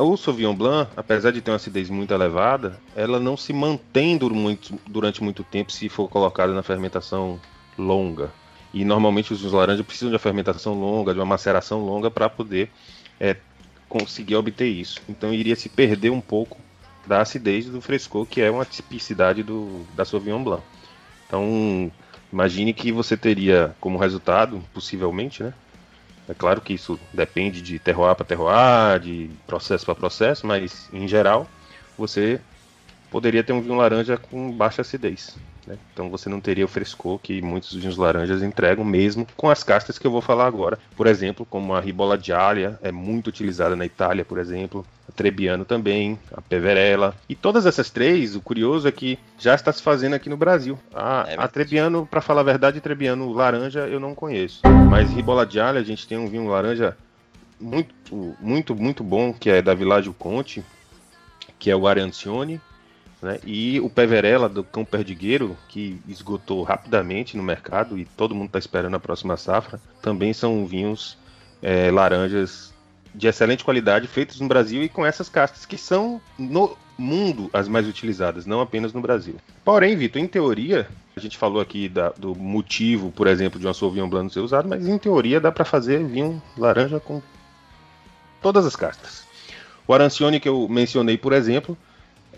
O 0.00 0.16
Sauvignon 0.16 0.54
Blanc, 0.54 0.92
apesar 0.96 1.32
de 1.32 1.40
ter 1.40 1.50
uma 1.50 1.56
acidez 1.56 1.90
muito 1.90 2.14
elevada, 2.14 2.78
ela 2.94 3.18
não 3.18 3.36
se 3.36 3.52
mantém 3.52 4.16
durante, 4.16 5.20
muito 5.24 5.42
tempo 5.42 5.72
se 5.72 5.88
for 5.88 6.08
colocada 6.08 6.54
na 6.54 6.62
fermentação 6.62 7.40
longa. 7.76 8.30
E 8.72 8.84
normalmente 8.84 9.32
os 9.32 9.40
vinhos 9.40 9.52
laranja 9.52 9.82
precisam 9.82 10.10
de 10.10 10.14
uma 10.14 10.20
fermentação 10.20 10.74
longa, 10.78 11.12
de 11.12 11.18
uma 11.18 11.26
maceração 11.26 11.84
longa 11.84 12.08
para 12.12 12.30
poder 12.30 12.70
é, 13.18 13.36
conseguir 13.88 14.36
obter 14.36 14.68
isso. 14.68 15.00
Então 15.08 15.34
iria 15.34 15.56
se 15.56 15.68
perder 15.68 16.10
um 16.10 16.20
pouco 16.20 16.58
da 17.04 17.22
acidez 17.22 17.66
do 17.66 17.80
frescor, 17.80 18.24
que 18.24 18.40
é 18.40 18.48
uma 18.48 18.64
tipicidade 18.64 19.42
do, 19.42 19.84
da 19.96 20.04
Sauvignon 20.04 20.44
Blanc. 20.44 20.62
Então 21.26 21.90
imagine 22.32 22.72
que 22.72 22.92
você 22.92 23.16
teria 23.16 23.74
como 23.80 23.98
resultado, 23.98 24.62
possivelmente, 24.72 25.42
né, 25.42 25.52
é 26.28 26.34
claro 26.34 26.60
que 26.60 26.74
isso 26.74 26.98
depende 27.12 27.62
de 27.62 27.78
terroir 27.78 28.14
para 28.14 28.24
terroir, 28.24 29.00
de 29.00 29.30
processo 29.46 29.86
para 29.86 29.94
processo, 29.94 30.46
mas 30.46 30.88
em 30.92 31.08
geral 31.08 31.46
você 31.96 32.40
poderia 33.10 33.42
ter 33.42 33.52
um 33.52 33.62
vinho 33.62 33.76
laranja 33.76 34.16
com 34.18 34.52
baixa 34.52 34.82
acidez. 34.82 35.36
Né? 35.68 35.76
Então 35.92 36.08
você 36.08 36.30
não 36.30 36.40
teria 36.40 36.64
o 36.64 36.68
frescor 36.68 37.18
que 37.18 37.42
muitos 37.42 37.74
vinhos 37.74 37.98
laranjas 37.98 38.42
entregam, 38.42 38.84
mesmo 38.84 39.26
com 39.36 39.50
as 39.50 39.62
castas 39.62 39.98
que 39.98 40.06
eu 40.06 40.10
vou 40.10 40.22
falar 40.22 40.46
agora. 40.46 40.78
Por 40.96 41.06
exemplo, 41.06 41.44
como 41.44 41.74
a 41.74 41.80
Ribola 41.80 42.18
Gialia, 42.18 42.78
é 42.82 42.90
muito 42.90 43.26
utilizada 43.26 43.76
na 43.76 43.84
Itália, 43.84 44.24
por 44.24 44.38
exemplo. 44.38 44.86
A 45.06 45.12
Trebbiano 45.12 45.66
também, 45.66 46.18
a 46.32 46.40
Peverella. 46.40 47.14
E 47.28 47.34
todas 47.34 47.66
essas 47.66 47.90
três, 47.90 48.34
o 48.34 48.40
curioso 48.40 48.88
é 48.88 48.92
que 48.92 49.18
já 49.38 49.54
está 49.54 49.70
se 49.70 49.82
fazendo 49.82 50.14
aqui 50.14 50.30
no 50.30 50.36
Brasil. 50.38 50.78
A, 50.94 51.26
é 51.28 51.34
a 51.36 51.46
Trebbiano, 51.46 52.06
para 52.06 52.22
falar 52.22 52.40
a 52.40 52.44
verdade, 52.44 52.80
Trebbiano 52.80 53.30
laranja 53.32 53.80
eu 53.80 54.00
não 54.00 54.14
conheço. 54.14 54.64
Mas 54.86 55.12
Ribola 55.12 55.48
Gialia, 55.48 55.82
a 55.82 55.84
gente 55.84 56.08
tem 56.08 56.16
um 56.16 56.28
vinho 56.28 56.48
laranja 56.48 56.96
muito, 57.60 58.36
muito, 58.40 58.74
muito 58.74 59.04
bom, 59.04 59.34
que 59.34 59.50
é 59.50 59.60
da 59.60 59.74
Villaggio 59.74 60.14
Conte, 60.14 60.64
que 61.58 61.70
é 61.70 61.76
o 61.76 61.86
Arancione 61.86 62.58
né? 63.20 63.38
E 63.44 63.80
o 63.80 63.90
Peverella 63.90 64.48
do 64.48 64.62
Cão 64.62 64.84
Perdigueiro, 64.84 65.56
que 65.68 66.00
esgotou 66.08 66.62
rapidamente 66.62 67.36
no 67.36 67.42
mercado 67.42 67.98
e 67.98 68.04
todo 68.04 68.34
mundo 68.34 68.46
está 68.46 68.58
esperando 68.58 68.94
a 68.94 69.00
próxima 69.00 69.36
safra, 69.36 69.80
também 70.00 70.32
são 70.32 70.66
vinhos 70.66 71.18
é, 71.60 71.90
laranjas 71.90 72.72
de 73.14 73.26
excelente 73.26 73.64
qualidade, 73.64 74.06
feitos 74.06 74.40
no 74.40 74.46
Brasil 74.46 74.82
e 74.82 74.88
com 74.88 75.04
essas 75.04 75.28
castas 75.28 75.66
que 75.66 75.76
são 75.76 76.20
no 76.38 76.76
mundo 76.96 77.48
as 77.52 77.68
mais 77.68 77.86
utilizadas, 77.86 78.46
não 78.46 78.60
apenas 78.60 78.92
no 78.92 79.00
Brasil. 79.00 79.36
Porém, 79.64 79.96
Vitor, 79.96 80.20
em 80.20 80.26
teoria, 80.26 80.88
a 81.16 81.20
gente 81.20 81.36
falou 81.36 81.60
aqui 81.60 81.88
da, 81.88 82.10
do 82.10 82.34
motivo, 82.34 83.10
por 83.10 83.26
exemplo, 83.26 83.58
de 83.58 83.66
uma 83.66 83.74
Sauvignon 83.74 84.08
Blanc 84.08 84.32
ser 84.32 84.40
usado, 84.40 84.68
mas 84.68 84.86
em 84.86 84.98
teoria 84.98 85.40
dá 85.40 85.50
para 85.50 85.64
fazer 85.64 86.04
vinho 86.04 86.42
laranja 86.56 87.00
com 87.00 87.22
todas 88.40 88.66
as 88.66 88.76
castas. 88.76 89.26
O 89.86 89.94
Arancione 89.94 90.38
que 90.38 90.48
eu 90.48 90.68
mencionei, 90.68 91.16
por 91.16 91.32
exemplo, 91.32 91.76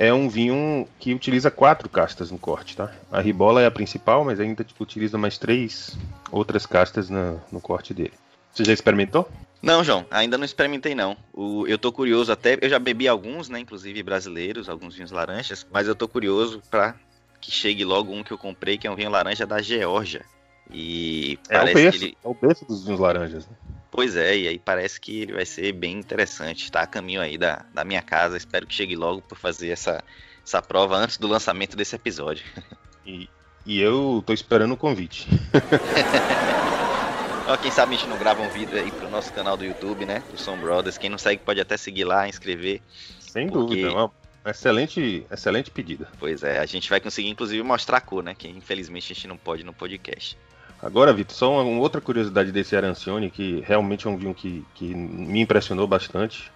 é 0.00 0.14
um 0.14 0.30
vinho 0.30 0.88
que 0.98 1.12
utiliza 1.12 1.50
quatro 1.50 1.86
castas 1.86 2.30
no 2.30 2.38
corte, 2.38 2.74
tá? 2.74 2.90
A 3.12 3.20
ribola 3.20 3.60
é 3.60 3.66
a 3.66 3.70
principal, 3.70 4.24
mas 4.24 4.40
ainda 4.40 4.64
tipo, 4.64 4.82
utiliza 4.82 5.18
mais 5.18 5.36
três 5.36 5.94
outras 6.32 6.64
castas 6.64 7.10
na, 7.10 7.36
no 7.52 7.60
corte 7.60 7.92
dele. 7.92 8.14
Você 8.50 8.64
já 8.64 8.72
experimentou? 8.72 9.28
Não, 9.60 9.84
João, 9.84 10.06
ainda 10.10 10.38
não 10.38 10.46
experimentei 10.46 10.94
não. 10.94 11.18
O, 11.34 11.66
eu 11.66 11.76
tô 11.76 11.92
curioso 11.92 12.32
até, 12.32 12.58
eu 12.62 12.68
já 12.70 12.78
bebi 12.78 13.06
alguns, 13.06 13.50
né, 13.50 13.60
inclusive 13.60 14.02
brasileiros, 14.02 14.70
alguns 14.70 14.94
vinhos 14.94 15.10
laranjas, 15.10 15.66
mas 15.70 15.86
eu 15.86 15.94
tô 15.94 16.08
curioso 16.08 16.62
para 16.70 16.94
que 17.38 17.50
chegue 17.50 17.84
logo 17.84 18.10
um 18.10 18.24
que 18.24 18.32
eu 18.32 18.38
comprei, 18.38 18.78
que 18.78 18.86
é 18.86 18.90
um 18.90 18.96
vinho 18.96 19.10
laranja 19.10 19.44
da 19.44 19.60
Geórgia. 19.60 20.24
E 20.72 21.38
é 21.50 21.58
parece 21.58 21.72
o 21.72 21.74
berço, 21.74 21.98
que 21.98 22.04
ele... 22.06 22.16
é 22.24 22.28
o 22.28 22.34
berço 22.34 22.64
dos 22.64 22.84
vinhos 22.84 23.00
laranjas, 23.00 23.46
né? 23.46 23.54
Pois 24.00 24.16
é, 24.16 24.34
e 24.34 24.48
aí 24.48 24.58
parece 24.58 24.98
que 24.98 25.20
ele 25.20 25.34
vai 25.34 25.44
ser 25.44 25.72
bem 25.72 25.98
interessante. 25.98 26.64
Está 26.64 26.80
a 26.80 26.86
caminho 26.86 27.20
aí 27.20 27.36
da, 27.36 27.66
da 27.74 27.84
minha 27.84 28.00
casa. 28.00 28.34
Espero 28.34 28.66
que 28.66 28.72
chegue 28.72 28.96
logo 28.96 29.20
por 29.20 29.36
fazer 29.36 29.68
essa, 29.68 30.02
essa 30.42 30.62
prova 30.62 30.96
antes 30.96 31.18
do 31.18 31.28
lançamento 31.28 31.76
desse 31.76 31.96
episódio. 31.96 32.42
E, 33.06 33.28
e 33.66 33.80
eu 33.80 34.22
tô 34.26 34.32
esperando 34.32 34.72
o 34.72 34.76
convite. 34.76 35.26
Quem 37.62 37.70
sabe 37.70 37.94
a 37.94 37.98
gente 37.98 38.08
não 38.08 38.18
grava 38.18 38.42
um 38.42 38.48
vídeo 38.50 38.78
aí 38.78 38.90
pro 38.90 39.10
nosso 39.10 39.32
canal 39.32 39.56
do 39.56 39.64
YouTube, 39.64 40.04
né? 40.04 40.22
Do 40.30 40.38
Som 40.38 40.58
Brothers. 40.58 40.98
Quem 40.98 41.08
não 41.08 41.16
segue 41.16 41.42
pode 41.42 41.60
até 41.60 41.78
seguir 41.78 42.04
lá, 42.04 42.28
inscrever. 42.28 42.82
Sem 43.18 43.48
porque... 43.48 43.82
dúvida, 43.82 43.88
é 43.88 43.90
uma 43.90 44.12
excelente, 44.46 45.26
excelente 45.30 45.70
pedida. 45.70 46.08
Pois 46.18 46.42
é, 46.42 46.58
a 46.58 46.66
gente 46.66 46.90
vai 46.90 47.00
conseguir 47.00 47.30
inclusive 47.30 47.62
mostrar 47.62 47.96
a 47.96 48.00
cor, 48.02 48.22
né? 48.22 48.34
Que 48.34 48.48
infelizmente 48.48 49.12
a 49.12 49.14
gente 49.14 49.26
não 49.26 49.36
pode 49.36 49.64
no 49.64 49.72
podcast. 49.72 50.36
Agora, 50.82 51.12
Vitor, 51.12 51.36
só 51.36 51.62
uma, 51.62 51.80
outra 51.80 52.00
curiosidade 52.00 52.50
desse 52.50 52.74
Arancione, 52.74 53.30
que 53.30 53.62
realmente 53.66 54.06
é 54.06 54.10
um 54.10 54.16
vinho 54.16 54.34
que, 54.34 54.64
que 54.74 54.94
me 54.94 55.40
impressionou 55.40 55.86
bastante, 55.86 56.50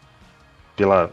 pela 0.75 1.11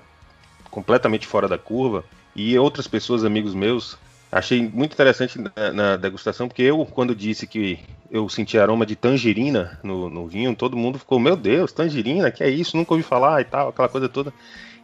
completamente 0.69 1.27
fora 1.27 1.47
da 1.47 1.57
curva, 1.57 2.05
e 2.33 2.57
outras 2.57 2.87
pessoas, 2.87 3.25
amigos 3.25 3.53
meus, 3.53 3.97
achei 4.31 4.61
muito 4.61 4.93
interessante 4.93 5.37
na, 5.37 5.73
na 5.73 5.97
degustação, 5.97 6.47
porque 6.47 6.61
eu, 6.61 6.85
quando 6.85 7.13
disse 7.13 7.45
que 7.45 7.79
eu 8.09 8.29
senti 8.29 8.57
aroma 8.57 8.85
de 8.85 8.95
tangerina 8.95 9.77
no, 9.83 10.09
no, 10.09 10.27
vinho, 10.27 10.55
todo 10.55 10.77
mundo 10.77 10.97
ficou, 10.97 11.19
meu 11.19 11.35
Deus, 11.35 11.73
tangerina, 11.73 12.31
que 12.31 12.43
é 12.43 12.49
isso, 12.49 12.77
nunca 12.77 12.93
ouvi 12.93 13.03
falar 13.03 13.41
e 13.41 13.45
tal, 13.45 13.69
aquela 13.69 13.89
coisa 13.89 14.07
toda. 14.07 14.33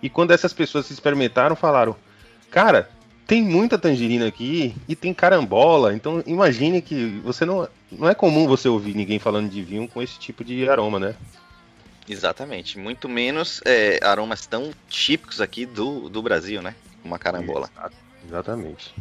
E 0.03 0.09
quando 0.09 0.31
essas 0.31 0.51
pessoas 0.51 0.91
experimentaram, 0.91 1.55
falaram, 1.55 1.95
cara, 2.51 2.89
tem 3.27 3.43
muita 3.43 3.77
tangerina 3.77 4.25
aqui 4.25 4.73
e 4.87 4.95
tem 4.95 5.13
carambola, 5.13 5.93
então 5.93 6.23
imagine 6.25 6.81
que 6.81 7.19
você 7.23 7.45
não. 7.45 7.67
Não 7.91 8.09
é 8.09 8.15
comum 8.15 8.47
você 8.47 8.67
ouvir 8.67 8.95
ninguém 8.95 9.19
falando 9.19 9.49
de 9.49 9.61
vinho 9.61 9.87
com 9.87 10.01
esse 10.01 10.17
tipo 10.17 10.43
de 10.43 10.67
aroma, 10.67 10.99
né? 10.99 11.15
Exatamente. 12.07 12.79
Muito 12.79 13.07
menos 13.07 13.61
é, 13.65 13.99
aromas 14.01 14.45
tão 14.45 14.71
típicos 14.89 15.41
aqui 15.41 15.65
do, 15.65 16.09
do 16.09 16.21
Brasil, 16.21 16.61
né? 16.61 16.73
Como 17.01 17.13
a 17.13 17.19
carambola. 17.19 17.69
Exatamente. 18.25 18.93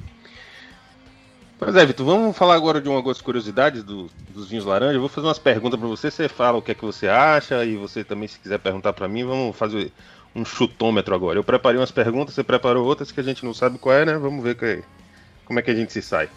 Pois 1.59 1.75
é, 1.75 1.87
Vitor, 1.87 2.05
vamos 2.05 2.37
falar 2.37 2.55
agora 2.55 2.81
de 2.81 2.89
algumas 2.89 3.21
curiosidades 3.21 3.83
do, 3.83 4.11
dos 4.29 4.49
vinhos 4.49 4.65
laranja. 4.65 4.95
Eu 4.95 5.01
vou 5.01 5.09
fazer 5.09 5.27
umas 5.27 5.39
perguntas 5.39 5.79
para 5.79 5.89
você, 5.89 6.11
você 6.11 6.29
fala 6.29 6.59
o 6.59 6.63
que 6.63 6.73
é 6.73 6.75
que 6.75 6.85
você 6.85 7.09
acha 7.09 7.65
e 7.65 7.77
você 7.77 8.05
também, 8.05 8.29
se 8.29 8.39
quiser 8.39 8.59
perguntar 8.59 8.93
para 8.93 9.09
mim, 9.09 9.25
vamos 9.25 9.57
fazer 9.57 9.91
um 10.37 10.45
chutômetro 10.45 11.15
agora. 11.15 11.39
Eu 11.39 11.45
preparei 11.45 11.81
umas 11.81 11.91
perguntas, 11.91 12.35
você 12.35 12.45
preparou 12.45 12.85
outras 12.85 13.11
que 13.11 13.19
a 13.19 13.23
gente 13.23 13.45
não 13.45 13.55
sabe 13.55 13.79
qual 13.79 13.97
é, 13.97 14.05
né? 14.05 14.19
Vamos 14.19 14.45
ver 14.45 14.55
que, 14.55 14.85
como 15.47 15.59
é 15.59 15.63
que 15.63 15.71
a 15.71 15.75
gente 15.75 15.93
se 15.93 16.03
sai. 16.03 16.29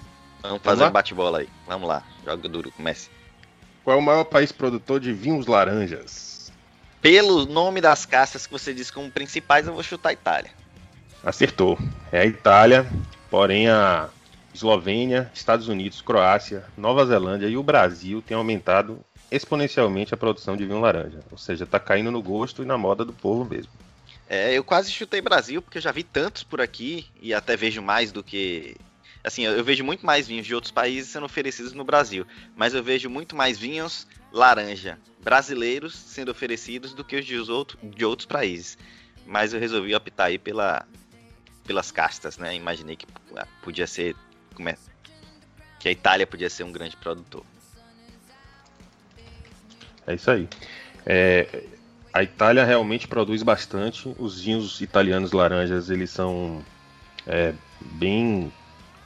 Vamos 0.41 0.61
fazer 0.63 0.77
Vamos 0.77 0.89
um 0.89 0.93
bate-bola 0.93 1.39
aí. 1.39 1.49
Vamos 1.67 1.87
lá, 1.87 2.01
joga 2.25 2.47
duro, 2.47 2.71
comece. 2.71 3.09
Qual 3.83 3.97
é 3.97 3.99
o 3.99 4.03
maior 4.03 4.23
país 4.23 4.53
produtor 4.53 5.01
de 5.01 5.11
vinhos 5.11 5.47
laranjas? 5.47 6.49
Pelo 7.01 7.45
nome 7.45 7.81
das 7.81 8.05
castas 8.05 8.45
que 8.45 8.53
você 8.53 8.73
disse 8.73 8.91
como 8.91 9.11
principais, 9.11 9.67
eu 9.67 9.73
vou 9.73 9.83
chutar 9.83 10.09
a 10.09 10.13
Itália. 10.13 10.51
Acertou. 11.23 11.77
É 12.09 12.21
a 12.21 12.25
Itália, 12.25 12.89
porém 13.29 13.69
a 13.69 14.09
Eslovênia, 14.53 15.29
Estados 15.33 15.67
Unidos, 15.67 16.01
Croácia, 16.01 16.63
Nova 16.77 17.05
Zelândia 17.05 17.47
e 17.47 17.57
o 17.57 17.63
Brasil 17.63 18.21
têm 18.21 18.37
aumentado 18.37 18.99
exponencialmente 19.29 20.13
a 20.13 20.17
produção 20.17 20.55
de 20.55 20.65
vinho 20.65 20.79
laranja. 20.79 21.19
Ou 21.29 21.37
seja, 21.37 21.65
está 21.65 21.79
caindo 21.79 22.11
no 22.11 22.21
gosto 22.21 22.63
e 22.63 22.65
na 22.65 22.77
moda 22.77 23.03
do 23.03 23.13
povo 23.13 23.43
mesmo. 23.43 23.71
É, 24.29 24.53
eu 24.53 24.63
quase 24.63 24.91
chutei 24.91 25.21
Brasil, 25.21 25.61
porque 25.61 25.79
eu 25.79 25.81
já 25.81 25.91
vi 25.91 26.03
tantos 26.03 26.43
por 26.43 26.61
aqui, 26.61 27.07
e 27.19 27.33
até 27.33 27.57
vejo 27.57 27.81
mais 27.81 28.11
do 28.11 28.23
que 28.23 28.77
Assim, 29.23 29.43
eu, 29.43 29.63
vejo 29.63 29.83
muito 29.83 30.05
mais 30.05 30.27
vinhos 30.27 30.47
de 30.47 30.55
outros 30.55 30.71
países 30.71 31.11
sendo 31.11 31.25
oferecidos 31.25 31.73
no 31.73 31.83
Brasil, 31.83 32.25
mas 32.55 32.73
eu 32.73 32.81
vejo 32.81 33.09
muito 33.09 33.35
mais 33.35 33.57
vinhos 33.57 34.07
laranja 34.31 34.97
brasileiros 35.21 35.93
sendo 35.93 36.31
oferecidos 36.31 36.93
do 36.93 37.03
que 37.03 37.17
os 37.17 37.25
de, 37.25 37.37
outro, 37.37 37.77
de 37.83 38.05
outros 38.05 38.25
países. 38.25 38.77
Mas 39.25 39.53
eu 39.53 39.59
resolvi 39.59 39.93
optar 39.93 40.25
aí 40.25 40.39
pela, 40.39 40.87
pelas 41.65 41.91
castas, 41.91 42.37
né? 42.37 42.55
Imaginei 42.55 42.95
que 42.95 43.05
podia 43.61 43.85
ser. 43.85 44.15
Como 44.55 44.69
é, 44.69 44.77
que 45.79 45.89
a 45.89 45.91
Itália 45.91 46.25
podia 46.25 46.49
ser 46.49 46.63
um 46.63 46.71
grande 46.71 46.95
produtor. 46.95 47.43
É 50.07 50.15
isso 50.15 50.31
aí. 50.31 50.47
É, 51.05 51.63
a 52.19 52.23
Itália 52.23 52.65
realmente 52.65 53.07
produz 53.07 53.41
bastante. 53.43 54.13
Os 54.19 54.41
vinhos 54.41 54.81
italianos 54.81 55.31
laranjas 55.31 55.89
eles 55.89 56.09
são 56.09 56.61
é, 57.25 57.53
bem 57.79 58.51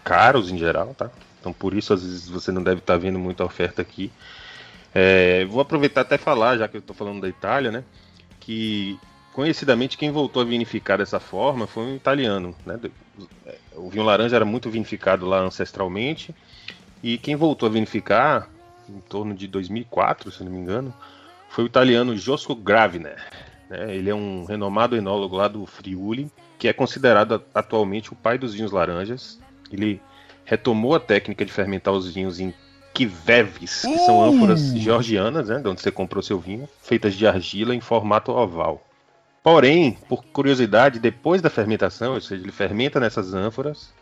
caros 0.04 0.50
em 0.50 0.58
geral, 0.58 0.96
tá? 0.96 1.12
Então 1.40 1.54
por 1.54 1.76
isso 1.76 1.94
às 1.94 2.02
vezes 2.02 2.28
você 2.28 2.52
não 2.52 2.64
deve 2.64 2.80
estar 2.80 2.98
vendo 2.98 3.20
muita 3.20 3.46
oferta 3.46 3.84
aqui. 3.84 4.12
É, 4.96 5.46
vou 5.46 5.62
aproveitar 5.62 6.02
até 6.02 6.18
falar, 6.18 6.58
já 6.58 6.68
que 6.68 6.76
eu 6.76 6.80
estou 6.80 6.96
falando 6.96 7.22
da 7.22 7.30
Itália, 7.30 7.72
né? 7.72 7.84
Que 8.40 9.00
conhecidamente 9.32 9.96
quem 9.96 10.10
voltou 10.10 10.42
a 10.42 10.46
vinificar 10.46 10.98
dessa 10.98 11.20
forma 11.20 11.68
foi 11.68 11.84
um 11.84 11.96
italiano, 11.96 12.56
né? 12.66 12.80
O 13.76 13.92
vinho 13.92 14.06
laranja 14.06 14.36
era 14.36 14.46
muito 14.46 14.72
vinificado 14.72 15.28
lá 15.28 15.40
ancestralmente 15.40 16.34
e 17.04 17.20
quem 17.20 17.36
voltou 17.36 17.70
a 17.70 17.72
vinificar 17.72 18.50
em 18.90 19.00
torno 19.02 19.36
de 19.36 19.48
2004, 19.48 20.32
se 20.32 20.44
não 20.44 20.52
me 20.52 20.58
engano, 20.58 20.92
foi 21.54 21.64
o 21.64 21.68
italiano 21.68 22.18
Josco 22.18 22.56
Gravner. 22.56 23.16
Né? 23.70 23.96
Ele 23.96 24.10
é 24.10 24.16
um 24.16 24.44
renomado 24.44 24.96
enólogo 24.96 25.36
lá 25.36 25.48
do 25.48 25.68
Friuli, 25.68 26.32
que 26.58 26.68
é 26.68 26.74
considerado 26.74 27.44
atualmente 27.54 28.12
o 28.12 28.16
pai 28.16 28.40
dos 28.40 28.56
vinhos 28.56 28.72
laranjas. 28.72 29.40
Ele 29.72 30.02
retomou 30.44 30.96
a 30.96 31.00
técnica 31.00 31.46
de 31.46 31.52
fermentar 31.52 31.94
os 31.94 32.12
vinhos 32.12 32.40
em 32.40 32.52
kiveves, 32.92 33.84
que 33.84 33.98
são 34.00 34.18
uh! 34.18 34.24
ânforas 34.24 34.74
georgianas, 34.74 35.50
né, 35.50 35.60
de 35.60 35.68
onde 35.68 35.80
você 35.80 35.92
comprou 35.92 36.24
seu 36.24 36.40
vinho, 36.40 36.68
feitas 36.82 37.14
de 37.14 37.28
argila 37.28 37.76
em 37.76 37.82
formato 37.82 38.32
oval. 38.32 38.84
Porém, 39.44 39.96
por 40.10 40.24
curiosidade, 40.26 41.00
depois 41.00 41.40
da 41.40 41.52
fermentação, 41.52 42.16
ou 42.16 42.22
seja, 42.22 42.42
ele 42.42 42.52
fermenta 42.52 43.00
nessas 43.00 43.34
ânforas, 43.36 43.94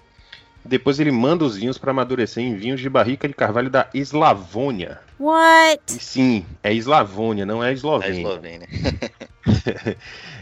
depois 0.63 0.99
ele 0.99 1.11
manda 1.11 1.43
os 1.43 1.55
vinhos 1.55 1.77
para 1.77 1.91
amadurecer 1.91 2.43
em 2.43 2.55
vinhos 2.55 2.79
de 2.79 2.89
barrica 2.89 3.27
de 3.27 3.33
carvalho 3.33 3.69
da 3.69 3.89
Eslavônia. 3.93 4.99
What? 5.19 5.81
E 5.89 5.99
sim, 5.99 6.45
é 6.63 6.73
Eslavônia, 6.73 7.45
não 7.45 7.63
é 7.63 7.73
Eslovênia. 7.73 8.15
É 8.15 8.21
Eslovênia. 8.21 8.67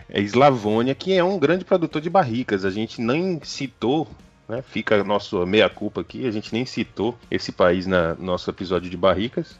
é 0.09 0.21
Eslavônia, 0.21 0.93
que 0.93 1.13
é 1.13 1.23
um 1.23 1.39
grande 1.39 1.63
produtor 1.63 2.01
de 2.01 2.09
barricas. 2.09 2.65
A 2.65 2.69
gente 2.69 3.01
nem 3.01 3.39
citou, 3.43 4.07
né? 4.47 4.61
Fica 4.61 4.99
a 4.99 5.03
nossa 5.03 5.45
meia-culpa 5.45 6.01
aqui, 6.01 6.27
a 6.27 6.31
gente 6.31 6.51
nem 6.53 6.65
citou 6.65 7.17
esse 7.31 7.51
país 7.51 7.87
no 7.87 8.15
nosso 8.15 8.49
episódio 8.49 8.89
de 8.89 8.97
barricas. 8.97 9.57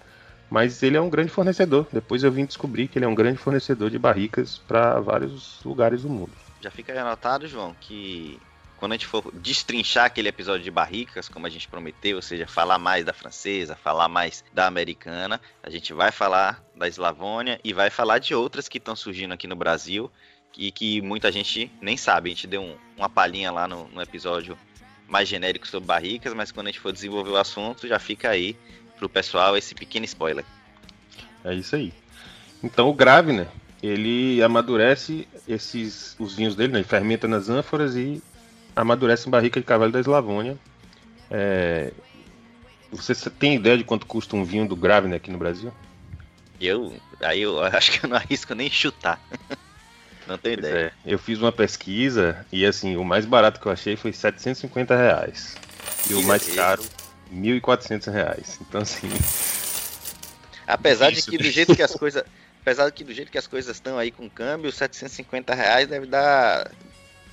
Mas 0.50 0.82
ele 0.82 0.98
é 0.98 1.02
um 1.02 1.10
grande 1.10 1.30
fornecedor. 1.30 1.88
Depois 1.94 2.24
eu 2.24 2.32
vim 2.32 2.44
descobrir 2.44 2.88
que 2.88 2.98
ele 2.98 3.06
é 3.06 3.08
um 3.08 3.14
grande 3.14 3.38
fornecedor 3.38 3.90
de 3.90 4.00
barricas 4.00 4.58
para 4.58 5.00
vários 5.00 5.60
lugares 5.64 6.02
do 6.02 6.10
mundo. 6.10 6.32
Já 6.60 6.72
fica 6.72 7.00
anotado, 7.00 7.48
João, 7.48 7.76
que 7.80 8.40
quando 8.80 8.94
a 8.94 8.96
gente 8.96 9.08
for 9.08 9.30
destrinchar 9.34 10.06
aquele 10.06 10.30
episódio 10.30 10.64
de 10.64 10.72
barricas, 10.72 11.28
como 11.28 11.46
a 11.46 11.50
gente 11.50 11.68
prometeu, 11.68 12.16
ou 12.16 12.22
seja, 12.22 12.48
falar 12.48 12.80
mais 12.80 13.04
da 13.04 13.12
francesa, 13.12 13.76
falar 13.76 14.08
mais 14.08 14.44
da 14.54 14.68
americana, 14.68 15.40
a 15.62 15.70
gente 15.70 15.94
vai 15.94 16.12
falar 16.12 16.64
da 16.74 16.88
Eslavônia 16.88 17.60
e 17.62 17.74
vai 17.74 17.90
falar 17.90 18.20
de 18.20 18.34
outras 18.34 18.70
que 18.70 18.78
estão 18.78 18.96
surgindo 18.96 19.34
aqui 19.34 19.48
no 19.48 19.56
Brasil 19.56 20.10
e 20.58 20.72
que 20.72 21.02
muita 21.02 21.30
gente 21.30 21.70
nem 21.82 21.98
sabe. 21.98 22.30
A 22.30 22.34
gente 22.34 22.48
deu 22.48 22.62
um, 22.62 22.76
uma 22.96 23.10
palhinha 23.10 23.52
lá 23.52 23.68
no, 23.68 23.90
no, 23.90 24.02
episódio 24.02 24.58
mais 25.10 25.28
genérico 25.28 25.68
sobre 25.68 25.86
barricas, 25.86 26.34
mas 26.34 26.50
quando 26.50 26.68
a 26.68 26.72
gente 26.72 26.80
for 26.80 26.94
desenvolver 26.94 27.32
o 27.32 27.38
assunto, 27.38 27.86
já 27.86 28.00
fica 28.00 28.30
aí 28.30 28.56
pro 28.98 29.10
pessoal 29.10 29.58
esse 29.58 29.76
pequeno 29.76 30.06
spoiler. 30.06 30.46
É 31.44 31.54
isso 31.54 31.76
aí. 31.76 31.92
Então 32.64 32.88
o 32.88 32.94
Gravner, 32.94 33.48
ele 33.84 34.42
amadurece 34.42 35.28
esses 35.46 36.16
os 36.18 36.36
vinhos 36.36 36.56
dele, 36.56 36.72
né? 36.72 36.80
Ele 36.80 36.88
fermenta 36.88 37.28
nas 37.28 37.50
ânforas 37.50 37.96
e 37.98 38.22
amadurece 38.82 39.28
em 39.28 39.32
barrica 39.32 39.60
de 39.60 39.66
cavalo 39.66 39.92
da 39.92 40.00
Eslavônia. 40.00 40.58
É... 41.30 41.92
Você 42.92 43.30
tem 43.30 43.56
ideia 43.56 43.78
de 43.78 43.84
quanto 43.84 44.06
custa 44.06 44.36
um 44.36 44.44
vinho 44.44 44.68
do 44.68 44.76
Gravner 44.76 45.18
aqui 45.18 45.32
no 45.32 45.38
Brasil? 45.38 45.72
Eu, 46.60 46.94
aí 47.22 47.42
eu 47.42 47.62
acho 47.64 47.92
que 47.92 48.06
eu 48.06 48.10
não 48.10 48.18
arrisco 48.18 48.54
nem 48.54 48.70
chutar. 48.70 49.20
não 50.28 50.38
tenho 50.38 50.60
pois 50.60 50.72
ideia. 50.72 50.94
É, 51.06 51.14
eu 51.14 51.20
fiz 51.20 51.40
uma 51.40 51.52
pesquisa 51.52 52.46
e 52.52 52.66
assim, 52.66 52.96
o 52.96 53.04
mais 53.04 53.26
barato 53.26 53.60
que 53.60 53.66
eu 53.68 53.72
achei 53.72 53.96
foi 53.96 54.12
750 54.12 54.96
reais. 54.96 55.56
E 56.10 56.14
o 56.14 56.24
mais 56.24 56.48
caro, 56.54 56.84
1.400 57.34 58.12
reais. 58.12 58.60
Então 58.62 58.82
assim. 58.82 59.10
Apesar 60.66 61.12
de 61.12 61.22
que 61.24 61.38
do 61.38 61.50
jeito 61.50 61.76
que 61.76 61.82
as 61.82 61.96
coisas. 61.96 62.24
Apesar 62.62 62.86
de 62.88 62.92
que 62.92 63.04
do 63.04 63.14
jeito 63.14 63.32
que 63.32 63.38
as 63.38 63.48
coisas 63.48 63.76
estão 63.76 63.98
aí 63.98 64.12
com 64.12 64.30
câmbio, 64.30 64.72
750 64.72 65.56
reais 65.56 65.88
deve 65.88 66.06
dar 66.06 66.70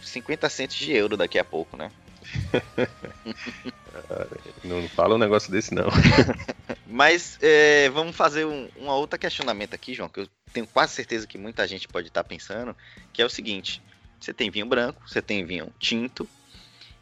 50 0.06 0.48
centos 0.48 0.76
de 0.76 0.92
euro 0.92 1.16
daqui 1.16 1.38
a 1.38 1.44
pouco, 1.44 1.76
né? 1.76 1.90
não 4.64 4.88
fala 4.88 5.14
um 5.14 5.18
negócio 5.18 5.50
desse, 5.50 5.74
não. 5.74 5.86
Mas 6.86 7.38
é, 7.40 7.88
vamos 7.90 8.16
fazer 8.16 8.44
um, 8.44 8.68
um 8.78 8.88
outro 8.88 9.18
questionamento 9.18 9.74
aqui, 9.74 9.94
João, 9.94 10.08
que 10.08 10.20
eu 10.20 10.28
tenho 10.52 10.66
quase 10.66 10.94
certeza 10.94 11.26
que 11.26 11.38
muita 11.38 11.66
gente 11.66 11.88
pode 11.88 12.08
estar 12.08 12.24
pensando, 12.24 12.76
que 13.12 13.22
é 13.22 13.26
o 13.26 13.30
seguinte: 13.30 13.82
você 14.20 14.32
tem 14.32 14.50
vinho 14.50 14.66
branco, 14.66 15.02
você 15.06 15.22
tem 15.22 15.44
vinho 15.44 15.72
tinto, 15.78 16.28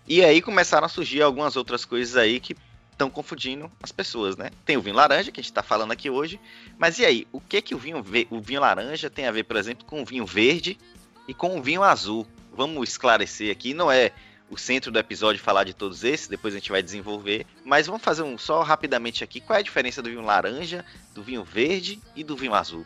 e 0.06 0.24
aí 0.24 0.42
começaram 0.42 0.86
a 0.86 0.88
surgir 0.88 1.22
algumas 1.22 1.56
outras 1.56 1.84
coisas 1.84 2.16
aí 2.16 2.38
que 2.38 2.56
estão 2.92 3.10
confundindo 3.10 3.70
as 3.82 3.90
pessoas, 3.90 4.36
né? 4.36 4.50
Tem 4.64 4.76
o 4.76 4.82
vinho 4.82 4.94
laranja, 4.94 5.32
que 5.32 5.40
a 5.40 5.42
gente 5.42 5.50
está 5.50 5.62
falando 5.62 5.92
aqui 5.92 6.08
hoje, 6.08 6.38
mas 6.78 6.98
e 6.98 7.04
aí, 7.04 7.26
o 7.32 7.40
que 7.40 7.60
que 7.60 7.74
o 7.74 7.78
vinho, 7.78 8.04
o 8.30 8.40
vinho 8.40 8.60
laranja 8.60 9.10
tem 9.10 9.26
a 9.26 9.32
ver, 9.32 9.44
por 9.44 9.56
exemplo, 9.56 9.84
com 9.84 10.02
o 10.02 10.04
vinho 10.04 10.24
verde 10.24 10.78
e 11.26 11.34
com 11.34 11.58
o 11.58 11.62
vinho 11.62 11.82
azul? 11.82 12.26
Vamos 12.54 12.88
esclarecer 12.88 13.50
aqui, 13.50 13.74
não 13.74 13.90
é 13.90 14.12
o 14.50 14.56
centro 14.56 14.92
do 14.92 14.98
episódio 14.98 15.42
falar 15.42 15.64
de 15.64 15.74
todos 15.74 16.04
esses, 16.04 16.28
depois 16.28 16.54
a 16.54 16.58
gente 16.58 16.70
vai 16.70 16.82
desenvolver, 16.82 17.46
mas 17.64 17.86
vamos 17.86 18.02
fazer 18.02 18.22
um 18.22 18.38
só 18.38 18.62
rapidamente 18.62 19.24
aqui, 19.24 19.40
qual 19.40 19.56
é 19.56 19.60
a 19.60 19.64
diferença 19.64 20.02
do 20.02 20.08
vinho 20.08 20.22
laranja, 20.22 20.84
do 21.14 21.22
vinho 21.22 21.42
verde 21.42 21.98
e 22.14 22.22
do 22.22 22.36
vinho 22.36 22.54
azul? 22.54 22.84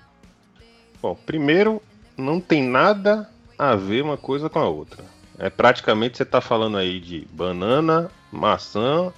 Bom, 1.02 1.14
primeiro, 1.14 1.82
não 2.16 2.40
tem 2.40 2.62
nada 2.62 3.28
a 3.58 3.74
ver 3.74 4.02
uma 4.02 4.16
coisa 4.16 4.48
com 4.48 4.58
a 4.58 4.68
outra. 4.68 5.04
É 5.38 5.48
praticamente 5.48 6.16
você 6.16 6.24
está 6.24 6.40
falando 6.40 6.76
aí 6.76 6.98
de 6.98 7.26
banana, 7.30 8.10
maçã 8.32 9.12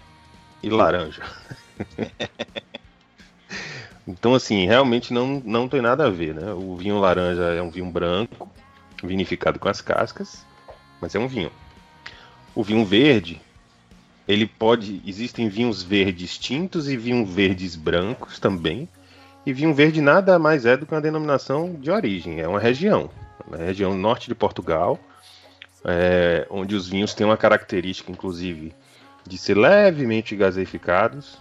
e 0.62 0.68
laranja. 0.68 1.22
então, 4.06 4.34
assim, 4.34 4.66
realmente 4.66 5.14
não, 5.14 5.42
não 5.44 5.66
tem 5.66 5.80
nada 5.80 6.06
a 6.06 6.10
ver, 6.10 6.34
né? 6.34 6.52
O 6.52 6.76
vinho 6.76 6.98
laranja 6.98 7.44
é 7.44 7.62
um 7.62 7.70
vinho 7.70 7.86
branco, 7.86 8.50
vinificado 9.06 9.58
com 9.58 9.68
as 9.68 9.80
cascas, 9.80 10.44
mas 11.00 11.14
é 11.14 11.18
um 11.18 11.28
vinho. 11.28 11.50
O 12.54 12.62
vinho 12.62 12.84
verde, 12.84 13.40
ele 14.26 14.46
pode. 14.46 15.02
Existem 15.06 15.48
vinhos 15.48 15.82
verdes 15.82 16.36
tintos 16.38 16.88
e 16.88 16.96
vinhos 16.96 17.28
verdes 17.28 17.76
brancos 17.76 18.38
também. 18.38 18.88
E 19.44 19.52
vinho 19.52 19.72
verde 19.72 20.00
nada 20.00 20.38
mais 20.38 20.66
é 20.66 20.76
do 20.76 20.84
que 20.84 20.94
uma 20.94 21.00
denominação 21.00 21.74
de 21.74 21.90
origem, 21.90 22.40
é 22.40 22.48
uma 22.48 22.60
região. 22.60 23.10
Uma 23.46 23.56
região 23.56 23.96
norte 23.96 24.28
de 24.28 24.34
Portugal, 24.34 24.98
é, 25.84 26.46
onde 26.50 26.74
os 26.74 26.88
vinhos 26.88 27.14
têm 27.14 27.26
uma 27.26 27.36
característica, 27.36 28.12
inclusive, 28.12 28.74
de 29.26 29.38
ser 29.38 29.56
levemente 29.56 30.36
gaseificados, 30.36 31.38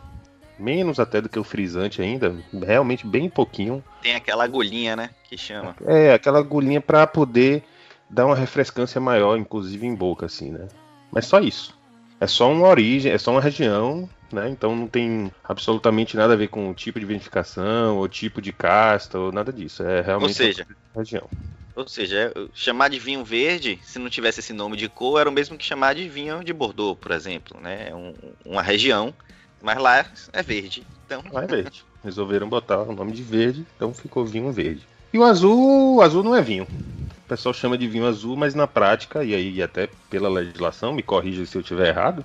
menos 0.60 1.00
até 1.00 1.22
do 1.22 1.30
que 1.30 1.40
o 1.40 1.44
frisante 1.44 2.02
ainda, 2.02 2.36
realmente 2.54 3.08
bem 3.08 3.30
pouquinho. 3.30 3.84
Tem 4.02 4.16
aquela 4.16 4.44
agulhinha, 4.44 4.96
né, 4.96 5.10
que 5.24 5.38
chama. 5.38 5.76
É, 5.86 6.14
aquela 6.14 6.40
agulhinha 6.40 6.82
para 6.82 7.08
poder 7.08 7.64
dar 8.10 8.26
uma 8.26 8.36
refrescância 8.36 9.00
maior, 9.00 9.38
inclusive 9.38 9.86
em 9.86 9.96
boca, 9.96 10.26
assim, 10.26 10.52
né? 10.52 10.68
Mas 11.12 11.26
só 11.26 11.40
isso. 11.40 11.78
É 12.20 12.28
só 12.28 12.52
uma 12.52 12.68
origem, 12.68 13.12
é 13.12 13.18
só 13.18 13.32
uma 13.32 13.42
região, 13.42 14.10
né? 14.32 14.50
Então 14.50 14.76
não 14.76 14.88
tem 14.88 15.32
absolutamente 15.44 16.18
nada 16.18 16.34
a 16.34 16.38
ver 16.38 16.50
com 16.50 16.70
o 16.70 16.74
tipo 16.74 17.00
de 17.00 17.06
vinificação, 17.06 17.98
ou 17.98 18.08
tipo 18.08 18.42
de 18.42 18.52
casta, 18.52 19.18
ou 19.18 19.32
nada 19.32 19.54
disso. 19.54 19.84
É 19.84 20.02
realmente 20.02 20.30
ou 20.30 20.36
seja, 20.36 20.68
uma 20.94 21.02
região. 21.02 21.30
Ou 21.76 21.88
seja, 21.88 22.34
é, 22.36 22.48
chamar 22.54 22.90
de 22.90 23.00
vinho 23.00 23.24
verde, 23.24 23.80
se 23.84 24.00
não 24.00 24.10
tivesse 24.10 24.42
esse 24.42 24.52
nome 24.52 24.76
de 24.76 24.90
cor, 24.90 25.20
era 25.20 25.30
o 25.30 25.34
mesmo 25.34 25.58
que 25.58 25.66
chamar 25.66 25.96
de 25.96 26.10
vinho 26.10 26.44
de 26.44 26.52
Bordeaux, 26.52 27.00
por 27.00 27.12
exemplo, 27.12 27.60
né? 27.62 27.88
É 27.90 27.96
um, 27.96 28.14
uma 28.46 28.62
região 28.62 29.14
mas 29.62 29.78
lá 29.78 30.06
é 30.34 30.44
verde. 30.44 30.84
Então... 31.06 31.24
Lá 31.32 31.44
é 31.44 31.48
verde. 31.48 31.84
Resolveram 32.04 32.48
botar 32.48 32.82
o 32.84 32.94
nome 32.94 33.12
de 33.12 33.24
verde, 33.24 33.66
então 33.76 33.94
ficou 33.94 34.26
vinho 34.26 34.52
verde. 34.52 34.88
E 35.12 35.18
o 35.18 35.24
azul, 35.24 35.96
o 35.96 36.02
azul 36.02 36.24
não 36.24 36.36
é 36.36 36.42
vinho. 36.42 36.64
O 36.64 37.28
pessoal 37.28 37.54
chama 37.54 37.78
de 37.78 37.88
vinho 37.88 38.08
azul, 38.08 38.38
mas 38.38 38.56
na 38.56 38.68
prática, 38.68 39.24
e 39.24 39.36
aí 39.36 39.62
até 39.62 39.90
pela 40.10 40.30
legislação, 40.30 40.94
me 40.94 41.04
corrija 41.04 41.46
se 41.46 41.58
eu 41.58 41.62
estiver 41.62 41.90
errado, 41.90 42.24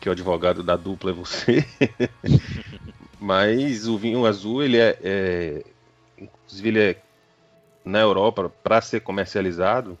que 0.00 0.08
o 0.08 0.12
advogado 0.12 0.62
da 0.62 0.76
dupla 0.76 1.10
é 1.10 1.14
você. 1.14 1.64
mas 3.20 3.86
o 3.86 3.98
vinho 3.98 4.24
azul, 4.24 4.62
ele 4.62 4.78
é, 4.78 4.98
é 5.02 5.64
inclusive 6.18 6.68
ele 6.68 6.80
é 6.80 6.96
na 7.84 8.00
Europa 8.00 8.50
para 8.62 8.80
ser 8.80 9.00
comercializado, 9.00 9.98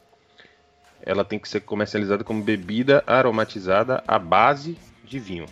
ela 1.02 1.24
tem 1.24 1.38
que 1.38 1.48
ser 1.48 1.60
comercializada 1.60 2.22
como 2.22 2.42
bebida 2.42 3.02
aromatizada 3.06 4.02
à 4.06 4.18
base 4.18 4.78
de 5.04 5.18
vinho. 5.18 5.46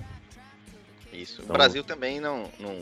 Isso. 1.20 1.38
No 1.38 1.44
então, 1.44 1.54
Brasil 1.54 1.84
também 1.84 2.20
não, 2.20 2.50
não, 2.58 2.78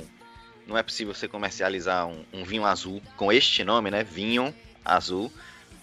não 0.66 0.78
é 0.78 0.82
possível 0.82 1.12
você 1.14 1.26
comercializar 1.26 2.06
um, 2.06 2.24
um, 2.32 2.44
vinho 2.44 2.64
azul 2.64 3.02
com 3.16 3.32
este 3.32 3.64
nome, 3.64 3.90
né? 3.90 4.04
Vinho 4.04 4.54
azul, 4.84 5.32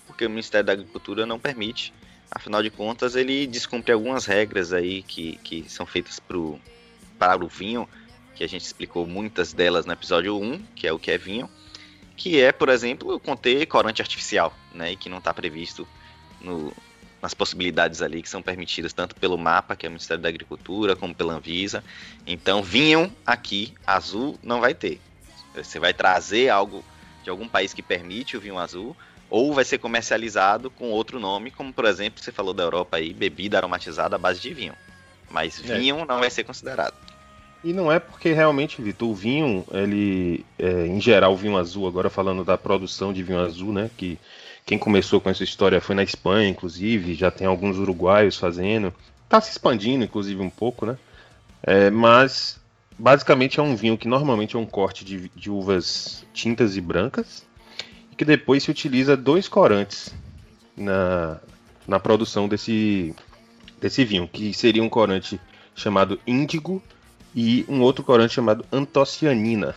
porque 0.08 0.26
o 0.26 0.30
Ministério 0.30 0.66
da 0.66 0.74
Agricultura 0.74 1.26
não 1.26 1.40
permite. 1.40 1.94
Afinal 2.32 2.64
de 2.64 2.70
contas, 2.70 3.16
ele 3.16 3.46
descumpre 3.46 3.92
algumas 3.92 4.26
regras 4.26 4.74
aí 4.74 5.04
que, 5.04 5.38
que 5.44 5.70
são 5.70 5.86
feitas 5.86 6.20
pro, 6.20 6.60
para 7.20 7.44
o 7.44 7.48
vinho, 7.48 7.88
que 8.34 8.44
a 8.44 8.48
gente 8.48 8.64
explicou 8.64 9.06
muitas 9.06 9.54
delas 9.54 9.86
no 9.86 9.94
episódio 9.94 10.38
1, 10.38 10.60
que 10.76 10.88
é 10.88 10.94
o 10.94 11.00
que 11.00 11.12
é 11.12 11.18
vinho, 11.18 11.50
que 12.16 12.42
é, 12.42 12.52
por 12.52 12.70
exemplo, 12.70 13.20
conter 13.20 13.66
corante 13.66 14.02
artificial, 14.02 14.54
né? 14.74 14.94
E 14.94 14.96
que 14.96 15.10
não 15.10 15.18
está 15.18 15.34
previsto 15.34 15.88
no, 16.42 16.74
nas 17.26 17.34
possibilidades 17.34 18.04
ali 18.04 18.22
que 18.22 18.30
são 18.30 18.40
permitidas 18.40 18.94
tanto 18.94 19.16
pelo 19.16 19.36
mapa, 19.36 19.76
que 19.76 19.84
é 19.84 19.90
o 19.90 19.92
Ministério 19.92 20.22
da 20.22 20.30
Agricultura, 20.30 20.96
como 20.96 21.16
pela 21.16 21.34
Anvisa. 21.34 21.84
Então, 22.28 22.62
vinham 22.62 23.12
aqui, 23.26 23.74
azul 23.86 24.38
não 24.44 24.62
vai 24.62 24.76
ter. 24.76 25.02
Você 25.56 25.80
vai 25.80 25.92
trazer 25.92 26.50
algo 26.50 26.86
de 27.24 27.30
algum 27.32 27.48
país 27.48 27.74
que 27.74 27.82
permite 27.82 28.38
o 28.38 28.40
vinho 28.40 28.60
azul, 28.60 28.96
ou 29.28 29.56
vai 29.56 29.66
ser 29.66 29.80
comercializado 29.80 30.70
com 30.70 30.92
outro 30.92 31.20
nome, 31.20 31.50
como 31.50 31.74
por 31.74 31.86
exemplo, 31.86 32.22
você 32.22 32.32
falou 32.32 32.54
da 32.54 32.62
Europa 32.62 32.98
aí, 32.98 33.12
bebida 33.12 33.58
aromatizada 33.58 34.18
à 34.18 34.20
base 34.20 34.40
de 34.40 34.54
vinho. 34.54 34.76
Mas 35.28 35.60
é. 35.68 35.80
vinho 35.80 36.02
é. 36.02 36.06
não 36.06 36.20
vai 36.20 36.30
ser 36.30 36.44
considerado. 36.44 36.94
E 37.64 37.74
não 37.74 37.92
é 37.92 37.98
porque 37.98 38.34
realmente, 38.34 38.80
Vitor, 38.84 39.10
o 39.10 39.16
vinho, 39.16 39.66
ele, 39.72 40.46
é, 40.60 40.86
em 40.86 41.02
geral, 41.02 41.34
o 41.34 41.36
vinho 41.36 41.58
azul, 41.58 41.88
agora 41.88 42.12
falando 42.12 42.44
da 42.44 42.56
produção 42.56 43.12
de 43.12 43.24
vinho 43.24 43.40
azul, 43.40 43.74
né, 43.74 43.90
que 43.98 44.20
quem 44.66 44.80
começou 44.80 45.22
com 45.22 45.30
essa 45.30 45.44
história 45.44 45.80
foi 45.80 45.96
na 45.96 46.02
Espanha, 46.02 46.50
inclusive, 46.50 47.14
já 47.14 47.30
tem 47.30 47.46
alguns 47.46 47.78
uruguaios 47.78 48.36
fazendo. 48.36 48.92
Está 49.24 49.40
se 49.40 49.52
expandindo, 49.52 50.04
inclusive, 50.04 50.42
um 50.42 50.50
pouco, 50.50 50.88
né? 50.88 50.98
É, 51.62 51.92
mas 51.92 52.60
basicamente 52.98 53.60
é 53.60 53.64
um 53.64 53.76
vinho 53.76 53.98
que 53.98 54.08
normalmente 54.08 54.56
é 54.56 54.60
um 54.60 54.66
corte 54.66 55.06
de, 55.06 55.30
de 55.36 55.52
uvas 55.52 56.26
tintas 56.34 56.76
e 56.76 56.82
brancas, 56.82 57.46
que 58.18 58.26
depois 58.26 58.64
se 58.64 58.72
utiliza 58.72 59.16
dois 59.16 59.48
corantes 59.48 60.16
na, 60.76 61.40
na 61.88 62.00
produção 62.00 62.48
desse, 62.48 63.14
desse 63.80 64.04
vinho, 64.04 64.28
que 64.28 64.52
seria 64.52 64.82
um 64.82 64.90
corante 64.90 65.40
chamado 65.76 66.20
índigo 66.26 66.82
e 67.36 67.66
um 67.68 67.82
outro 67.82 68.04
corante 68.04 68.34
chamado 68.34 68.66
antocianina, 68.72 69.76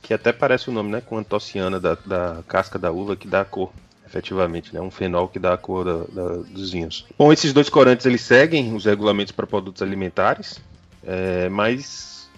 que 0.00 0.14
até 0.14 0.32
parece 0.32 0.70
o 0.70 0.72
nome, 0.72 0.90
né, 0.90 1.02
com 1.02 1.18
antociana 1.18 1.78
da, 1.78 1.94
da 1.94 2.42
casca 2.46 2.78
da 2.78 2.90
uva 2.90 3.16
que 3.16 3.28
dá 3.28 3.42
a 3.42 3.44
cor 3.44 3.70
efetivamente, 4.08 4.74
né? 4.74 4.80
Um 4.80 4.90
fenol 4.90 5.28
que 5.28 5.38
dá 5.38 5.52
a 5.52 5.56
cor 5.58 5.84
da, 5.84 6.22
da, 6.22 6.36
dos 6.38 6.72
vinhos. 6.72 7.06
Bom, 7.16 7.32
esses 7.32 7.52
dois 7.52 7.68
corantes 7.68 8.06
eles 8.06 8.22
seguem 8.22 8.74
os 8.74 8.86
regulamentos 8.86 9.32
para 9.32 9.46
produtos 9.46 9.82
alimentares, 9.82 10.60
é, 11.04 11.48
mas 11.48 12.28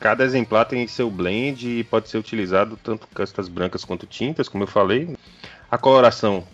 cada 0.00 0.24
exemplar 0.24 0.64
tem 0.64 0.86
seu 0.86 1.10
blend 1.10 1.68
e 1.68 1.84
pode 1.84 2.08
ser 2.08 2.18
utilizado 2.18 2.78
tanto 2.82 3.06
castas 3.08 3.48
brancas 3.48 3.84
quanto 3.84 4.06
tintas, 4.06 4.48
como 4.48 4.64
eu 4.64 4.68
falei. 4.68 5.14
A 5.70 5.76
coloração 5.76 6.44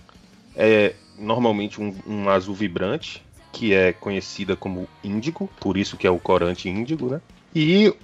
é 0.57 0.95
normalmente 1.17 1.81
um, 1.81 1.95
um 2.07 2.29
azul 2.29 2.55
vibrante, 2.55 3.23
que 3.53 3.73
é 3.73 3.93
conhecida 3.93 4.57
como 4.57 4.89
índigo, 5.03 5.49
por 5.61 5.77
isso 5.77 5.97
que 5.97 6.07
é 6.07 6.11
o 6.11 6.19
corante 6.19 6.69
índigo, 6.69 7.09
né? 7.09 7.21
E 7.55 7.95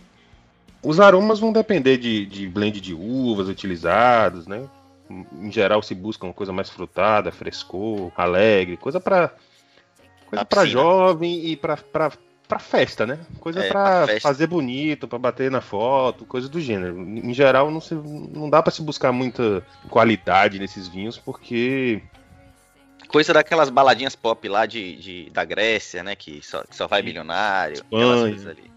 os 0.80 1.00
aromas 1.00 1.40
vão 1.40 1.52
depender 1.52 1.96
de, 1.96 2.24
de 2.24 2.46
blend 2.46 2.80
de 2.80 2.94
uvas 2.94 3.48
utilizados, 3.48 4.46
né? 4.46 4.62
Em 5.10 5.50
geral 5.50 5.82
se 5.82 5.94
busca 5.94 6.24
uma 6.24 6.32
coisa 6.32 6.52
mais 6.52 6.70
frutada, 6.70 7.32
frescor, 7.32 8.12
alegre, 8.16 8.76
coisa 8.76 9.00
para 9.00 9.32
coisa 10.26 10.44
para 10.44 10.64
jovem 10.64 11.46
e 11.46 11.56
para 11.56 11.76
para 12.50 12.58
festa, 12.58 13.06
né? 13.06 13.20
Coisa 13.38 13.60
é, 13.60 13.68
para 13.68 14.20
fazer 14.20 14.48
bonito, 14.48 15.06
para 15.06 15.20
bater 15.20 15.52
na 15.52 15.60
foto, 15.60 16.24
coisa 16.24 16.48
do 16.48 16.60
gênero. 16.60 16.98
Em 17.00 17.32
geral 17.32 17.70
não 17.70 17.80
se, 17.80 17.94
não 17.94 18.50
dá 18.50 18.60
para 18.60 18.72
se 18.72 18.82
buscar 18.82 19.12
muita 19.12 19.64
qualidade 19.88 20.58
nesses 20.58 20.88
vinhos 20.88 21.16
porque 21.16 22.02
coisa 23.06 23.32
daquelas 23.32 23.70
baladinhas 23.70 24.16
pop 24.16 24.48
lá 24.48 24.66
de, 24.66 24.96
de 24.96 25.30
da 25.30 25.44
Grécia, 25.44 26.02
né? 26.02 26.16
Que 26.16 26.40
só, 26.42 26.62
que 26.64 26.74
só 26.74 26.88
vai 26.88 27.02
milionário, 27.02 27.84
aquelas 27.86 28.20
coisas 28.20 28.46
ali. 28.46 28.70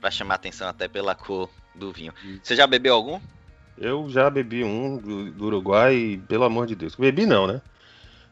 Pra 0.00 0.10
chamar 0.10 0.34
atenção 0.34 0.68
até 0.68 0.88
pela 0.88 1.14
cor 1.14 1.48
do 1.74 1.92
vinho. 1.92 2.12
Você 2.42 2.56
já 2.56 2.66
bebeu 2.66 2.94
algum? 2.94 3.20
Eu 3.82 4.08
já 4.08 4.30
bebi 4.30 4.62
um 4.62 4.96
do, 4.96 5.32
do 5.32 5.46
Uruguai, 5.46 6.20
pelo 6.28 6.44
amor 6.44 6.68
de 6.68 6.76
Deus. 6.76 6.94
Bebi 6.94 7.26
não, 7.26 7.48
né? 7.48 7.60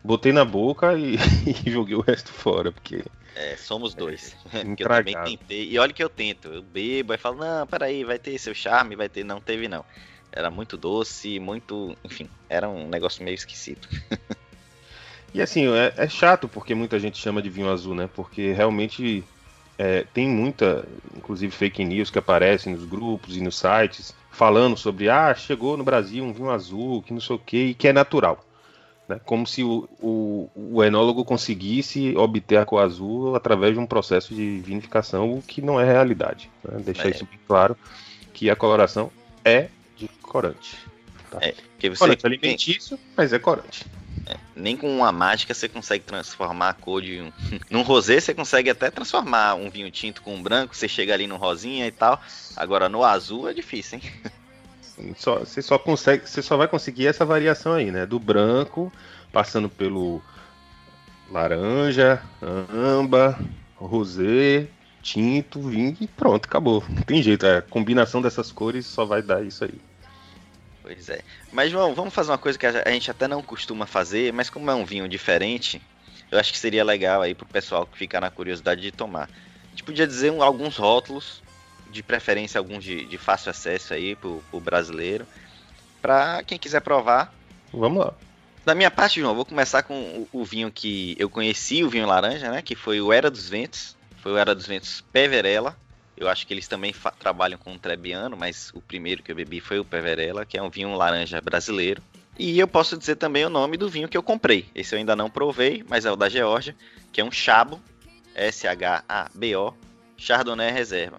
Botei 0.02 0.32
na 0.32 0.44
boca 0.44 0.96
e, 0.96 1.16
e 1.66 1.70
joguei 1.72 1.96
o 1.96 2.00
resto 2.00 2.32
fora, 2.32 2.70
porque. 2.70 3.02
É, 3.34 3.56
somos 3.56 3.92
dois. 3.92 4.36
É, 4.54 4.60
eu 4.78 4.88
também 4.88 5.20
tentei. 5.24 5.68
E 5.68 5.76
olha 5.76 5.92
que 5.92 6.04
eu 6.04 6.08
tento. 6.08 6.46
Eu 6.46 6.62
bebo 6.62 7.12
e 7.12 7.18
falo, 7.18 7.38
não, 7.38 7.66
peraí, 7.66 8.04
vai 8.04 8.16
ter 8.16 8.38
seu 8.38 8.54
charme, 8.54 8.94
vai 8.94 9.08
ter. 9.08 9.24
Não 9.24 9.40
teve, 9.40 9.66
não. 9.66 9.84
Era 10.30 10.52
muito 10.52 10.76
doce, 10.76 11.40
muito. 11.40 11.96
Enfim, 12.04 12.30
era 12.48 12.68
um 12.68 12.88
negócio 12.88 13.24
meio 13.24 13.34
esquisito. 13.34 13.88
e 15.34 15.42
assim, 15.42 15.66
é, 15.66 15.92
é 15.96 16.08
chato 16.08 16.46
porque 16.46 16.76
muita 16.76 16.96
gente 17.00 17.18
chama 17.18 17.42
de 17.42 17.50
vinho 17.50 17.72
azul, 17.72 17.96
né? 17.96 18.08
Porque 18.14 18.52
realmente 18.52 19.24
é, 19.80 20.04
tem 20.12 20.28
muita, 20.28 20.86
inclusive 21.16 21.50
fake 21.50 21.82
news 21.82 22.10
que 22.10 22.18
aparecem 22.18 22.74
nos 22.74 22.84
grupos 22.84 23.34
e 23.34 23.40
nos 23.40 23.58
sites 23.58 24.14
falando 24.30 24.76
sobre, 24.76 25.08
ah, 25.08 25.34
chegou 25.34 25.74
no 25.74 25.82
Brasil 25.82 26.22
um 26.22 26.34
vinho 26.34 26.50
azul, 26.50 27.02
que 27.02 27.14
não 27.14 27.20
sei 27.20 27.36
o 27.36 27.38
que, 27.38 27.56
e 27.56 27.74
que 27.74 27.88
é 27.88 27.92
natural. 27.92 28.44
Né? 29.08 29.18
Como 29.24 29.46
se 29.46 29.62
o, 29.62 29.88
o, 29.98 30.50
o, 30.54 30.84
enólogo 30.84 31.24
conseguisse 31.24 32.14
obter 32.14 32.58
a 32.58 32.66
cor 32.66 32.82
azul 32.82 33.34
através 33.34 33.72
de 33.72 33.80
um 33.80 33.86
processo 33.86 34.34
de 34.34 34.60
vinificação, 34.60 35.32
o 35.32 35.40
que 35.40 35.62
não 35.62 35.80
é 35.80 35.84
realidade. 35.86 36.50
Né? 36.62 36.78
Deixar 36.84 37.08
é. 37.08 37.12
isso 37.12 37.24
bem 37.24 37.40
claro, 37.46 37.74
que 38.34 38.50
a 38.50 38.56
coloração 38.56 39.10
é 39.42 39.68
de 39.96 40.08
corante. 40.20 40.76
Tá? 41.30 41.38
É, 41.40 41.52
porque 41.52 41.88
você 41.88 42.00
corante 42.00 42.26
alimentício, 42.26 42.98
mas 43.16 43.32
é 43.32 43.38
corante. 43.38 43.86
É, 44.60 44.62
nem 44.62 44.76
com 44.76 44.94
uma 44.94 45.10
mágica 45.10 45.54
você 45.54 45.68
consegue 45.68 46.04
transformar 46.04 46.68
a 46.68 46.74
cor 46.74 47.00
de 47.00 47.20
um. 47.20 47.32
Num 47.70 47.82
rosé 47.82 48.20
você 48.20 48.34
consegue 48.34 48.70
até 48.70 48.90
transformar 48.90 49.54
um 49.54 49.70
vinho 49.70 49.90
tinto 49.90 50.22
com 50.22 50.34
um 50.34 50.42
branco, 50.42 50.76
você 50.76 50.86
chega 50.86 51.14
ali 51.14 51.26
no 51.26 51.36
rosinha 51.36 51.86
e 51.86 51.90
tal. 51.90 52.20
Agora 52.54 52.88
no 52.88 53.02
azul 53.02 53.48
é 53.48 53.54
difícil, 53.54 53.98
hein? 53.98 54.12
Só, 55.16 55.38
você 55.38 55.62
só 55.62 55.78
consegue, 55.78 56.28
você 56.28 56.42
só 56.42 56.58
vai 56.58 56.68
conseguir 56.68 57.06
essa 57.06 57.24
variação 57.24 57.72
aí, 57.72 57.90
né? 57.90 58.04
Do 58.04 58.18
branco, 58.20 58.92
passando 59.32 59.66
pelo 59.66 60.20
laranja, 61.30 62.22
amba, 62.42 63.38
rosé, 63.76 64.68
tinto, 65.00 65.58
vinho 65.62 65.96
e 65.98 66.06
pronto, 66.06 66.44
acabou. 66.44 66.84
Não 66.86 67.00
tem 67.00 67.22
jeito, 67.22 67.46
a 67.46 67.62
combinação 67.62 68.20
dessas 68.20 68.52
cores 68.52 68.84
só 68.84 69.06
vai 69.06 69.22
dar 69.22 69.42
isso 69.42 69.64
aí. 69.64 69.80
Pois 70.82 71.08
é. 71.08 71.20
Mas, 71.52 71.70
João, 71.70 71.94
vamos 71.94 72.14
fazer 72.14 72.30
uma 72.30 72.38
coisa 72.38 72.58
que 72.58 72.66
a 72.66 72.90
gente 72.90 73.10
até 73.10 73.28
não 73.28 73.42
costuma 73.42 73.86
fazer, 73.86 74.32
mas 74.32 74.48
como 74.48 74.70
é 74.70 74.74
um 74.74 74.84
vinho 74.84 75.08
diferente, 75.08 75.80
eu 76.30 76.38
acho 76.38 76.52
que 76.52 76.58
seria 76.58 76.84
legal 76.84 77.22
aí 77.22 77.34
pro 77.34 77.46
pessoal 77.46 77.86
que 77.86 77.98
ficar 77.98 78.20
na 78.20 78.30
curiosidade 78.30 78.80
de 78.80 78.90
tomar. 78.90 79.28
A 79.66 79.70
gente 79.70 79.84
podia 79.84 80.06
dizer 80.06 80.30
um, 80.30 80.42
alguns 80.42 80.76
rótulos, 80.76 81.42
de 81.90 82.02
preferência 82.02 82.58
alguns 82.58 82.84
de, 82.84 83.04
de 83.04 83.18
fácil 83.18 83.50
acesso 83.50 83.92
aí 83.92 84.14
pro, 84.14 84.42
pro 84.50 84.60
brasileiro, 84.60 85.26
para 86.00 86.42
quem 86.44 86.58
quiser 86.58 86.80
provar. 86.80 87.34
Vamos 87.72 88.04
lá. 88.04 88.14
Da 88.64 88.74
minha 88.74 88.90
parte, 88.90 89.20
João, 89.20 89.34
vou 89.34 89.44
começar 89.44 89.82
com 89.82 89.94
o, 89.94 90.28
o, 90.32 90.44
vinho 90.44 90.70
que 90.70 91.16
eu 91.18 91.28
conheci, 91.28 91.82
o 91.82 91.90
vinho 91.90 92.06
laranja, 92.06 92.50
né? 92.50 92.62
Que 92.62 92.74
foi 92.74 93.00
o 93.00 93.12
Era 93.12 93.30
dos 93.30 93.48
Ventos. 93.48 93.96
Foi 94.18 94.32
o 94.32 94.36
Era 94.36 94.54
dos 94.54 94.66
Ventos 94.66 95.02
Peverella. 95.12 95.76
Eu 96.20 96.28
acho 96.28 96.46
que 96.46 96.52
eles 96.52 96.68
também 96.68 96.94
trabalham 97.18 97.58
com 97.58 97.72
o 97.72 97.78
Trebbiano, 97.78 98.36
mas 98.36 98.70
o 98.74 98.80
primeiro 98.82 99.22
que 99.22 99.32
eu 99.32 99.36
bebi 99.36 99.58
foi 99.58 99.78
o 99.78 99.84
Peverella, 99.86 100.44
que 100.44 100.58
é 100.58 100.62
um 100.62 100.68
vinho 100.68 100.94
laranja 100.94 101.40
brasileiro. 101.40 102.02
E 102.38 102.58
eu 102.58 102.68
posso 102.68 102.98
dizer 102.98 103.16
também 103.16 103.42
o 103.46 103.48
nome 103.48 103.78
do 103.78 103.88
vinho 103.88 104.06
que 104.06 104.18
eu 104.18 104.22
comprei. 104.22 104.68
Esse 104.74 104.94
eu 104.94 104.98
ainda 104.98 105.16
não 105.16 105.30
provei, 105.30 105.82
mas 105.88 106.04
é 106.04 106.12
o 106.12 106.16
da 106.16 106.28
Geórgia, 106.28 106.76
que 107.10 107.22
é 107.22 107.24
um 107.24 107.32
Chabo, 107.32 107.80
S-H-A-B-O, 108.34 109.74
Chardonnay 110.18 110.70
Reserva, 110.70 111.18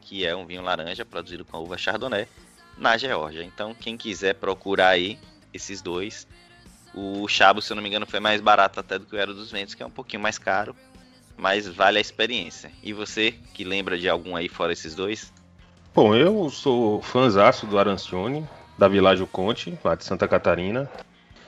que 0.00 0.24
é 0.24 0.34
um 0.34 0.46
vinho 0.46 0.62
laranja 0.62 1.04
produzido 1.04 1.44
com 1.44 1.56
a 1.56 1.60
uva 1.60 1.76
Chardonnay 1.76 2.28
na 2.78 2.96
Geórgia. 2.96 3.42
Então, 3.42 3.74
quem 3.74 3.96
quiser 3.96 4.36
procurar 4.36 4.90
aí 4.90 5.18
esses 5.52 5.82
dois, 5.82 6.24
o 6.94 7.26
Chabo, 7.26 7.60
se 7.60 7.72
eu 7.72 7.74
não 7.74 7.82
me 7.82 7.88
engano, 7.88 8.06
foi 8.06 8.20
mais 8.20 8.40
barato 8.40 8.78
até 8.78 8.96
do 8.96 9.06
que 9.06 9.16
o 9.16 9.18
Era 9.18 9.34
dos 9.34 9.50
Ventos, 9.50 9.74
que 9.74 9.82
é 9.82 9.86
um 9.86 9.90
pouquinho 9.90 10.22
mais 10.22 10.38
caro, 10.38 10.76
mas 11.36 11.68
vale 11.68 11.98
a 11.98 12.00
experiência. 12.00 12.70
E 12.82 12.92
você, 12.92 13.34
que 13.52 13.64
lembra 13.64 13.98
de 13.98 14.08
algum 14.08 14.34
aí 14.36 14.48
fora 14.48 14.72
esses 14.72 14.94
dois? 14.94 15.32
Bom, 15.94 16.14
eu 16.14 16.50
sou 16.50 17.00
fãzaço 17.02 17.66
do 17.66 17.78
Arancione, 17.78 18.46
da 18.78 18.88
Világio 18.88 19.26
Conte, 19.26 19.78
lá 19.82 19.94
de 19.94 20.04
Santa 20.04 20.28
Catarina, 20.28 20.90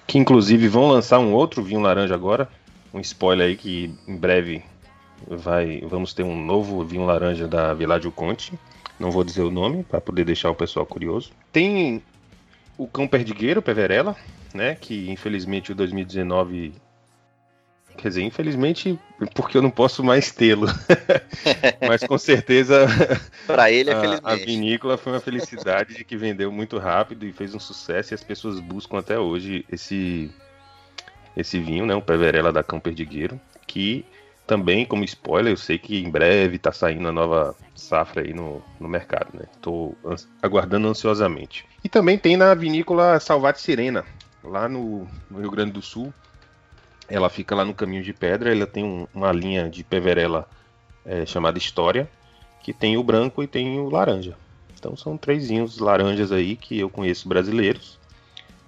que 0.07 0.19
inclusive 0.19 0.69
vão 0.69 0.89
lançar 0.89 1.19
um 1.19 1.33
outro 1.33 1.63
vinho 1.63 1.81
laranja 1.81 2.15
agora. 2.15 2.49
Um 2.93 3.01
spoiler 3.01 3.49
aí 3.49 3.57
que 3.57 3.95
em 4.07 4.17
breve 4.17 4.65
vai, 5.27 5.83
vamos 5.83 6.15
ter 6.15 6.23
um 6.23 6.43
novo 6.43 6.83
vinho 6.85 7.05
laranja 7.05 7.47
da 7.47 7.75
Világio 7.75 8.11
Conte. 8.11 8.59
Não 8.99 9.11
vou 9.11 9.23
dizer 9.23 9.43
o 9.43 9.51
nome 9.51 9.85
para 9.85 10.01
poder 10.01 10.25
deixar 10.25 10.51
o 10.51 10.55
pessoal 10.55 10.87
curioso. 10.87 11.31
Tem 11.53 12.03
o 12.79 12.87
Cão 12.87 13.07
Perdigueiro, 13.07 13.61
Peverella, 13.61 14.17
né, 14.55 14.75
que 14.75 15.11
infelizmente 15.11 15.73
o 15.73 15.75
2019 15.75 16.73
Quer 17.99 18.11
dizer, 18.11 18.23
infelizmente, 18.23 18.97
porque 19.35 19.59
eu 19.59 19.63
não 19.63 19.73
posso 19.73 20.05
mais 20.05 20.31
tê-lo. 20.31 20.69
Mas 21.87 22.05
com 22.05 22.17
certeza. 22.17 22.87
Para 23.45 23.73
ele 23.73 23.91
é 23.91 23.93
a. 23.93 24.21
A 24.23 24.37
vinícola 24.37 24.97
foi 24.97 25.13
uma 25.13 25.21
felicidade 25.21 25.97
de 25.97 26.05
que 26.05 26.17
vendeu 26.17 26.51
muito 26.53 26.79
rápido 26.79 27.27
e 27.27 27.33
fez 27.33 27.57
um 27.57 27.59
sucesso 27.59 28.15
e 28.15 28.15
as 28.15 28.23
pessoas 28.23 28.61
buscam 28.61 28.99
até 28.99 29.19
hoje 29.19 29.65
esse 29.71 30.31
esse 31.37 31.59
vinho, 31.59 31.87
né, 31.87 31.95
um 31.95 32.01
Peverella 32.01 32.53
da 32.53 32.65
Cão 32.65 32.81
Perdigueiro, 32.81 33.41
que 33.67 34.05
também, 34.47 34.85
como 34.85 35.05
spoiler, 35.05 35.53
eu 35.53 35.57
sei 35.57 35.79
que 35.79 36.03
em 36.03 36.11
breve 36.11 36.57
está 36.57 36.73
saindo 36.73 37.07
a 37.07 37.13
nova 37.13 37.55
safra 37.75 38.23
aí 38.23 38.33
no, 38.33 38.63
no 38.81 38.89
mercado, 38.89 39.29
né? 39.35 39.45
Estou 39.55 39.97
aguardando 40.43 40.89
ansiosamente. 40.89 41.65
E 41.85 41.89
também 41.89 42.19
tem 42.19 42.37
na 42.37 42.55
vinícola 42.55 43.21
Salvate 43.21 43.61
Sirena, 43.61 44.05
lá 44.43 44.69
no, 44.69 45.07
no 45.31 45.41
Rio 45.41 45.51
Grande 45.51 45.73
do 45.73 45.83
Sul, 45.83 46.13
ela 47.09 47.29
fica 47.29 47.55
lá 47.55 47.65
no 47.65 47.75
Caminho 47.75 48.03
de 48.03 48.13
Pedra, 48.13 48.53
ela 48.53 48.67
tem 48.67 48.85
um, 48.85 49.07
uma 49.15 49.33
linha 49.33 49.69
de 49.69 49.83
Peverella 49.83 50.49
é, 51.05 51.25
chamada 51.25 51.59
História, 51.59 52.09
que 52.63 52.73
tem 52.73 52.97
o 52.97 53.03
branco 53.03 53.43
e 53.43 53.47
tem 53.47 53.79
o 53.81 53.89
laranja. 53.89 54.37
Então 54.79 54.97
são 54.97 55.17
três 55.17 55.49
vinhos 55.49 55.79
laranjas 55.79 56.31
aí 56.31 56.55
que 56.55 56.79
eu 56.79 56.91
conheço 56.91 57.29
brasileiros, 57.29 57.99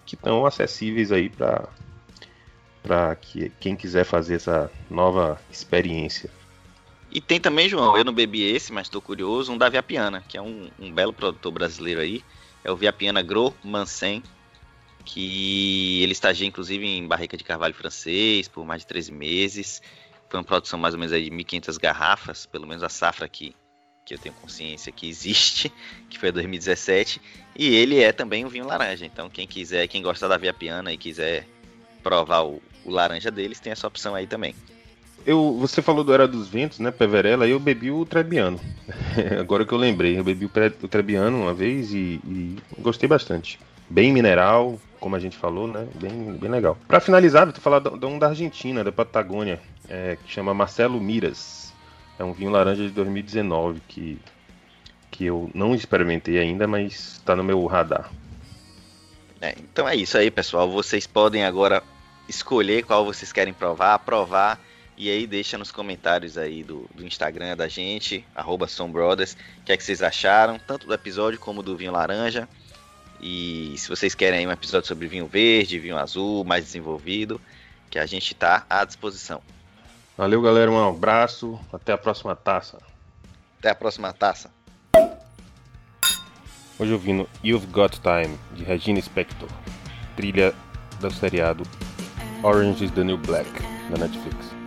que 0.06 0.14
estão 0.14 0.46
acessíveis 0.46 1.12
aí 1.12 1.28
para 1.28 1.68
para 2.82 3.14
que 3.14 3.52
quem 3.60 3.76
quiser 3.76 4.04
fazer 4.04 4.36
essa 4.36 4.70
nova 4.88 5.38
experiência. 5.50 6.30
E 7.12 7.20
tem 7.20 7.38
também, 7.38 7.68
João, 7.68 7.96
eu 7.96 8.04
não 8.04 8.12
bebi 8.12 8.42
esse, 8.42 8.72
mas 8.72 8.86
estou 8.86 9.02
curioso, 9.02 9.52
um 9.52 9.58
da 9.58 9.68
Viapiana, 9.68 10.24
que 10.26 10.38
é 10.38 10.42
um, 10.42 10.70
um 10.78 10.90
belo 10.90 11.12
produtor 11.12 11.52
brasileiro 11.52 12.00
aí. 12.00 12.24
É 12.64 12.70
o 12.70 12.76
Viapiana 12.76 13.20
Gros 13.20 13.52
Mansen, 13.62 14.22
que 15.04 16.02
ele 16.02 16.12
estagia 16.12 16.46
inclusive 16.46 16.86
em 16.86 17.06
barrica 17.06 17.36
de 17.36 17.44
carvalho 17.44 17.74
francês 17.74 18.48
por 18.48 18.64
mais 18.64 18.82
de 18.82 18.86
13 18.88 19.12
meses. 19.12 19.82
Foi 20.28 20.38
uma 20.38 20.44
produção 20.44 20.78
mais 20.78 20.94
ou 20.94 21.00
menos 21.00 21.12
aí 21.12 21.24
de 21.24 21.30
1.500 21.30 21.78
garrafas, 21.78 22.46
pelo 22.46 22.66
menos 22.66 22.82
a 22.82 22.88
safra 22.88 23.28
que, 23.28 23.54
que 24.04 24.14
eu 24.14 24.18
tenho 24.18 24.34
consciência 24.36 24.92
que 24.92 25.08
existe, 25.08 25.72
que 26.08 26.18
foi 26.18 26.30
2017. 26.30 27.20
E 27.56 27.74
ele 27.74 28.00
é 28.00 28.12
também 28.12 28.44
um 28.44 28.48
vinho 28.48 28.66
laranja. 28.66 29.04
Então 29.04 29.28
quem 29.28 29.46
quiser, 29.46 29.88
quem 29.88 30.02
gosta 30.02 30.28
da 30.28 30.36
Via 30.36 30.52
Piana 30.52 30.92
e 30.92 30.96
quiser 30.96 31.46
provar 32.02 32.44
o, 32.44 32.62
o 32.84 32.90
laranja 32.90 33.30
deles, 33.30 33.60
tem 33.60 33.72
essa 33.72 33.86
opção 33.86 34.14
aí 34.14 34.26
também. 34.26 34.54
Eu, 35.26 35.54
você 35.58 35.82
falou 35.82 36.02
do 36.02 36.14
Era 36.14 36.26
dos 36.26 36.48
Ventos, 36.48 36.78
né, 36.78 36.90
Peverella, 36.90 37.46
eu 37.46 37.60
bebi 37.60 37.90
o 37.90 38.06
Trebiano. 38.06 38.58
Agora 39.38 39.66
que 39.66 39.72
eu 39.72 39.78
lembrei, 39.78 40.18
eu 40.18 40.24
bebi 40.24 40.46
o 40.46 40.88
Trebiano 40.88 41.42
uma 41.42 41.52
vez 41.52 41.92
e, 41.92 42.20
e 42.24 42.56
gostei 42.78 43.08
bastante. 43.08 43.58
Bem 43.88 44.12
mineral, 44.12 44.80
como 45.00 45.16
a 45.16 45.18
gente 45.18 45.36
falou, 45.36 45.66
né? 45.66 45.88
Bem, 45.94 46.32
bem 46.34 46.50
legal. 46.50 46.76
Para 46.86 47.00
finalizar, 47.00 47.46
vou 47.46 47.54
falar 47.54 47.80
de 47.80 48.06
um 48.06 48.18
da 48.18 48.28
Argentina, 48.28 48.84
da 48.84 48.92
Patagônia, 48.92 49.58
é, 49.88 50.16
que 50.22 50.30
chama 50.30 50.54
Marcelo 50.54 51.00
Miras. 51.00 51.72
É 52.18 52.22
um 52.22 52.34
vinho 52.34 52.50
laranja 52.50 52.82
de 52.82 52.90
2019 52.90 53.80
que, 53.88 54.18
que 55.10 55.24
eu 55.24 55.50
não 55.54 55.74
experimentei 55.74 56.38
ainda, 56.38 56.68
mas 56.68 57.14
está 57.14 57.34
no 57.34 57.42
meu 57.42 57.64
radar. 57.64 58.10
É, 59.40 59.54
então 59.58 59.88
é 59.88 59.96
isso 59.96 60.18
aí, 60.18 60.30
pessoal. 60.30 60.70
Vocês 60.70 61.06
podem 61.06 61.44
agora 61.44 61.82
escolher 62.28 62.84
qual 62.84 63.04
vocês 63.04 63.32
querem 63.32 63.54
provar, 63.54 63.98
provar. 64.00 64.60
E 64.98 65.10
aí 65.10 65.26
deixa 65.26 65.56
nos 65.56 65.72
comentários 65.72 66.36
aí 66.36 66.62
do, 66.62 66.86
do 66.94 67.06
Instagram 67.06 67.56
da 67.56 67.66
gente, 67.66 68.22
arroba 68.34 68.66
Brothers, 68.92 69.32
o 69.32 69.64
que 69.64 69.72
é 69.72 69.76
que 69.78 69.82
vocês 69.82 70.02
acharam, 70.02 70.58
tanto 70.58 70.86
do 70.86 70.92
episódio 70.92 71.40
como 71.40 71.62
do 71.62 71.74
vinho 71.74 71.90
laranja. 71.90 72.46
E 73.22 73.74
se 73.76 73.88
vocês 73.88 74.14
querem 74.14 74.46
um 74.46 74.50
episódio 74.50 74.88
sobre 74.88 75.06
vinho 75.06 75.26
verde, 75.26 75.78
vinho 75.78 75.96
azul, 75.96 76.44
mais 76.44 76.64
desenvolvido, 76.64 77.40
que 77.90 77.98
a 77.98 78.06
gente 78.06 78.32
está 78.32 78.64
à 78.68 78.84
disposição. 78.84 79.42
Valeu, 80.16 80.40
galera. 80.40 80.70
Um 80.70 80.88
abraço. 80.88 81.58
Até 81.72 81.92
a 81.92 81.98
próxima 81.98 82.34
taça. 82.34 82.78
Até 83.58 83.70
a 83.70 83.74
próxima 83.74 84.12
taça. 84.12 84.50
Hoje 86.78 86.92
eu 86.92 86.98
vi 86.98 87.12
no 87.12 87.28
You've 87.44 87.66
Got 87.66 88.00
Time, 88.00 88.38
de 88.54 88.64
Regina 88.64 89.00
Spector. 89.00 89.48
Trilha 90.16 90.54
do 90.98 91.10
seriado 91.10 91.64
Orange 92.42 92.84
is 92.84 92.90
the 92.92 93.04
New 93.04 93.18
Black, 93.18 93.50
da 93.90 93.98
Netflix. 93.98 94.59